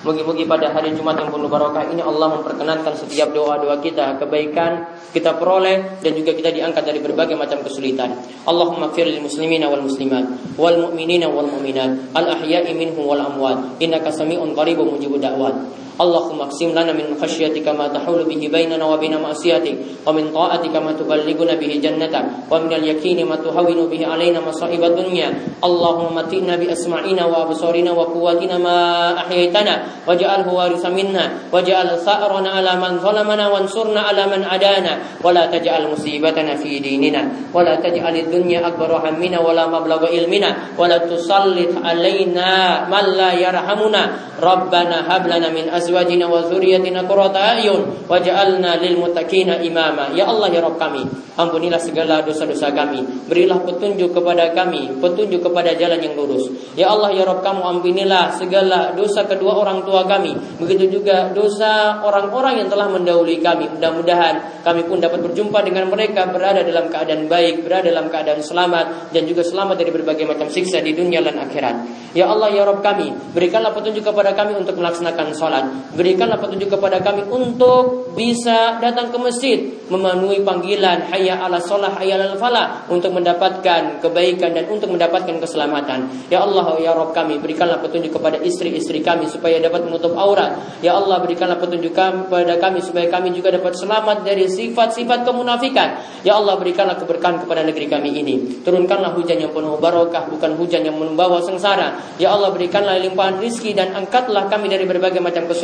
Moga-moga 0.04 0.44
pada 0.44 0.68
hari 0.68 0.92
Jumat 0.92 1.16
yang 1.16 1.32
penuh 1.32 1.48
barokah 1.48 1.88
ini 1.88 2.04
Allah 2.04 2.36
memperkenankan 2.36 2.92
setiap 2.92 3.32
doa-doa 3.32 3.80
kita, 3.80 4.20
kebaikan 4.20 5.00
kita 5.16 5.32
peroleh 5.40 5.96
dan 6.04 6.12
juga 6.12 6.36
kita 6.36 6.52
diangkat 6.52 6.84
dari 6.84 7.00
berbagai 7.00 7.32
macam 7.32 7.64
kesulitan. 7.64 8.12
Allahumma 8.44 8.92
fir 8.92 9.08
muslimina 9.24 9.64
wal 9.72 9.80
muslimat 9.80 10.28
wal 10.60 10.76
mu'minina 10.76 11.24
wal 11.32 11.48
mu'minat 11.48 12.12
al 12.12 12.36
ahya'i 12.36 12.76
minhum 12.76 13.00
wal 13.00 13.16
amwat 13.16 13.80
innaka 13.80 14.12
sami'un 14.12 14.52
qaribun 14.52 14.92
mujibud 14.92 15.24
da'wat. 15.24 15.83
اللهم 15.94 16.40
اقسم 16.40 16.70
لنا 16.74 16.92
من 16.92 17.06
خشيتك 17.22 17.68
ما 17.70 17.86
تحول 17.86 18.26
به 18.26 18.42
بيننا 18.50 18.84
وبين 18.84 19.14
معصيتك 19.22 19.76
ومن 20.06 20.24
طاعتك 20.34 20.74
ما 20.76 20.92
تبلغنا 20.92 21.54
به 21.54 21.72
جنتك 21.82 22.24
ومن 22.50 22.72
اليقين 22.72 23.18
ما 23.26 23.36
تهون 23.36 23.78
به 23.86 24.02
علينا 24.06 24.40
مصائب 24.42 24.82
الدنيا. 24.84 25.28
اللهم 25.64 26.14
متئنا 26.14 26.54
بأسماعنا 26.56 27.24
وأبصارنا 27.24 27.90
وقواتنا 27.92 28.58
ما 28.58 28.78
أحييتنا 29.22 29.74
واجعله 30.08 30.48
وارث 30.52 30.84
منا 30.86 31.24
واجعل 31.52 31.88
ثأرنا 31.98 32.50
على 32.50 32.72
من 32.74 32.92
ظلمنا 32.98 33.44
وانصرنا 33.48 34.00
على 34.00 34.22
من 34.26 34.40
عدانا. 34.44 34.92
ولا 35.24 35.46
تجعل 35.46 35.82
مصيبتنا 35.92 36.54
في 36.58 36.78
ديننا 36.78 37.54
ولا 37.54 37.74
تجعل 37.78 38.14
الدنيا 38.16 38.66
أكبر 38.66 38.90
همنا 38.98 39.38
ولا 39.40 39.64
مبلغ 39.70 40.00
علمنا 40.06 40.50
ولا 40.78 40.98
تسلط 40.98 41.72
علينا 41.84 42.48
من 42.90 43.04
لا 43.14 43.30
يرحمنا. 43.32 44.02
ربنا 44.42 44.96
هب 45.08 45.24
لنا 45.26 45.48
من 45.54 45.64
أزواجنا 45.70 45.83
azwajina 45.84 46.24
wa 46.24 46.48
dzurriyyatina 46.48 47.04
qurrata 47.04 47.60
ayun 47.60 48.08
waj'alna 48.08 48.80
lil 48.80 48.96
muttaqina 48.96 49.60
imama. 49.60 50.16
Ya 50.16 50.24
Allah 50.24 50.48
ya 50.48 50.64
Rabb 50.64 50.80
kami, 50.80 51.04
ampunilah 51.36 51.76
segala 51.76 52.24
dosa-dosa 52.24 52.72
kami. 52.72 53.28
Berilah 53.28 53.60
petunjuk 53.60 54.16
kepada 54.16 54.56
kami, 54.56 54.96
petunjuk 55.04 55.44
kepada 55.44 55.76
jalan 55.76 56.00
yang 56.00 56.16
lurus. 56.16 56.48
Ya 56.72 56.88
Allah 56.88 57.12
ya 57.12 57.28
Rabb 57.28 57.44
kamu 57.44 57.60
ampunilah 57.60 58.32
segala 58.40 58.96
dosa 58.96 59.28
kedua 59.28 59.60
orang 59.60 59.84
tua 59.84 60.08
kami. 60.08 60.32
Begitu 60.56 61.00
juga 61.00 61.28
dosa 61.36 62.00
orang-orang 62.00 62.64
yang 62.64 62.68
telah 62.72 62.88
mendahului 62.88 63.44
kami. 63.44 63.76
Mudah-mudahan 63.76 64.64
kami 64.64 64.88
pun 64.88 64.98
dapat 65.04 65.20
berjumpa 65.20 65.60
dengan 65.60 65.92
mereka 65.92 66.24
berada 66.32 66.64
dalam 66.64 66.88
keadaan 66.88 67.28
baik, 67.28 67.68
berada 67.68 67.92
dalam 67.92 68.08
keadaan 68.08 68.40
selamat 68.40 69.12
dan 69.12 69.22
juga 69.28 69.44
selamat 69.44 69.76
dari 69.76 69.90
berbagai 69.92 70.24
macam 70.24 70.48
siksa 70.48 70.80
di 70.80 70.96
dunia 70.96 71.20
dan 71.20 71.36
akhirat. 71.36 71.76
Ya 72.14 72.30
Allah 72.30 72.48
ya 72.54 72.62
Rabb 72.62 72.80
kami, 72.80 73.10
berikanlah 73.34 73.74
petunjuk 73.74 74.06
kepada 74.06 74.32
kami 74.38 74.54
untuk 74.54 74.78
melaksanakan 74.78 75.34
sholat. 75.34 75.64
Berikanlah 75.94 76.42
petunjuk 76.42 76.74
kepada 76.74 76.98
kami 76.98 77.22
untuk 77.30 78.10
bisa 78.18 78.78
datang 78.82 79.10
ke 79.10 79.18
masjid, 79.18 79.58
memenuhi 79.90 80.42
panggilan 80.42 81.06
hayya 81.10 81.38
ala 81.38 81.58
sholat, 81.62 81.98
hayya 81.98 82.18
ala 82.18 82.34
falah 82.38 82.86
untuk 82.90 83.14
mendapatkan 83.14 84.02
kebaikan 84.02 84.54
dan 84.54 84.66
untuk 84.70 84.90
mendapatkan 84.90 85.38
keselamatan. 85.38 86.10
Ya 86.30 86.42
Allah 86.42 86.78
ya 86.82 86.94
Rabb 86.94 87.14
kami, 87.14 87.38
berikanlah 87.38 87.82
petunjuk 87.82 88.14
kepada 88.14 88.38
istri-istri 88.42 89.02
kami 89.02 89.30
supaya 89.30 89.58
dapat 89.62 89.86
menutup 89.86 90.14
aurat. 90.18 90.58
Ya 90.82 90.98
Allah 90.98 91.22
berikanlah 91.22 91.58
petunjuk 91.58 91.94
kepada 91.94 92.54
kami 92.58 92.82
supaya 92.82 93.06
kami 93.10 93.34
juga 93.34 93.54
dapat 93.54 93.78
selamat 93.78 94.26
dari 94.26 94.46
sifat-sifat 94.50 95.26
kemunafikan. 95.26 96.02
Ya 96.26 96.38
Allah 96.38 96.58
berikanlah 96.58 96.98
keberkahan 96.98 97.42
kepada 97.42 97.62
negeri 97.66 97.86
kami 97.86 98.18
ini. 98.18 98.62
Turunkanlah 98.66 99.14
hujan 99.14 99.42
yang 99.42 99.50
penuh 99.54 99.78
barokah, 99.78 100.26
bukan 100.26 100.58
hujan 100.58 100.86
yang 100.86 100.98
membawa 100.98 101.42
sengsara. 101.42 102.18
Ya 102.18 102.34
Allah 102.34 102.50
berikanlah 102.54 102.98
limpahan 102.98 103.38
rizki 103.42 103.74
dan 103.74 103.94
angkatlah 103.94 104.46
kami 104.46 104.70
dari 104.70 104.86
berbagai 104.86 105.18
macam 105.18 105.46
kesulitan. 105.46 105.63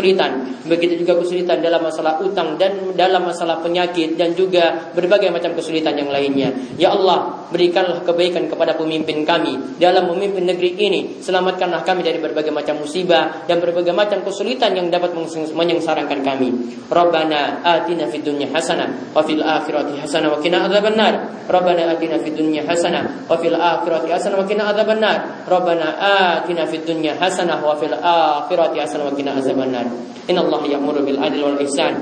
Begitu 0.70 1.02
juga 1.02 1.18
kesulitan 1.18 1.60
dalam 1.64 1.82
masalah 1.82 2.22
utang 2.22 2.54
dan 2.60 2.94
dalam 2.94 3.26
masalah 3.26 3.58
penyakit 3.64 4.14
dan 4.14 4.36
juga 4.38 4.92
berbagai 4.94 5.32
macam 5.34 5.56
kesulitan 5.58 5.96
yang 5.98 6.08
lainnya. 6.08 6.52
Ya 6.78 6.94
Allah 6.94 7.48
berikanlah 7.50 8.06
kebaikan 8.06 8.46
kepada 8.46 8.78
pemimpin 8.78 9.26
kami 9.26 9.80
dalam 9.82 10.06
memimpin 10.14 10.46
negeri 10.46 10.78
ini. 10.78 11.18
Selamatkanlah 11.18 11.82
kami 11.82 12.06
dari 12.06 12.22
berbagai 12.22 12.54
macam 12.54 12.78
musibah 12.78 13.44
dan 13.50 13.58
berbagai 13.58 13.90
macam 13.90 14.22
kesulitan 14.22 14.78
yang 14.78 14.86
dapat 14.88 15.12
menyengsarakan 15.52 16.22
kami. 16.22 16.48
Rabbana 16.86 17.66
atina 17.66 18.06
fid 18.06 18.22
dunya 18.22 18.48
hasanah 18.54 19.10
wa 19.10 19.22
fil 19.26 19.42
akhirati 19.42 19.98
hasanah 19.98 20.28
wa 20.30 20.38
qina 20.38 20.70
adzabannar. 20.70 21.44
Rabbana 21.50 21.98
atina 21.98 22.22
fid 22.22 22.38
dunya 22.38 22.62
hasanah 22.62 23.26
wa 23.26 23.34
fil 23.34 23.58
akhirati 23.58 24.06
hasanah 24.06 24.38
wa 24.38 24.46
qina 24.46 24.70
adzabannar. 24.70 25.16
Rabbana 25.50 25.88
atina 25.98 26.62
fid 26.70 26.86
dunya 26.86 27.18
hasanah 27.18 27.58
wa 27.58 27.74
fil 27.74 27.96
akhirati 27.98 28.78
hasanah 28.78 29.10
wa 29.10 29.14
qina 29.18 29.34
azabannar. 29.34 29.89
Inna 30.30 30.46
Allah 30.46 30.62
ya'muru 30.66 31.02
bil 31.02 31.18
adli 31.18 31.42
wal 31.42 31.58
ihsan 31.62 31.94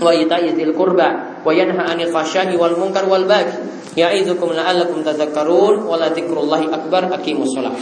wa 0.00 0.10
ita'i 0.12 0.52
dzil 0.52 0.72
qurba 0.76 1.40
wa 1.44 1.50
yanha 1.52 1.88
'anil 1.88 2.12
fahsya'i 2.12 2.56
wal 2.56 2.76
munkar 2.76 3.04
wal 3.08 3.24
baghi. 3.24 3.72
Ya'idzukum 3.94 4.50
la'allakum 4.52 5.06
tadhakkarun 5.06 5.86
wa 5.86 5.94
la 5.94 6.10
dzikrullahi 6.10 6.66
akbar 6.72 7.14
aqimus 7.14 7.54
shalah. 7.54 7.74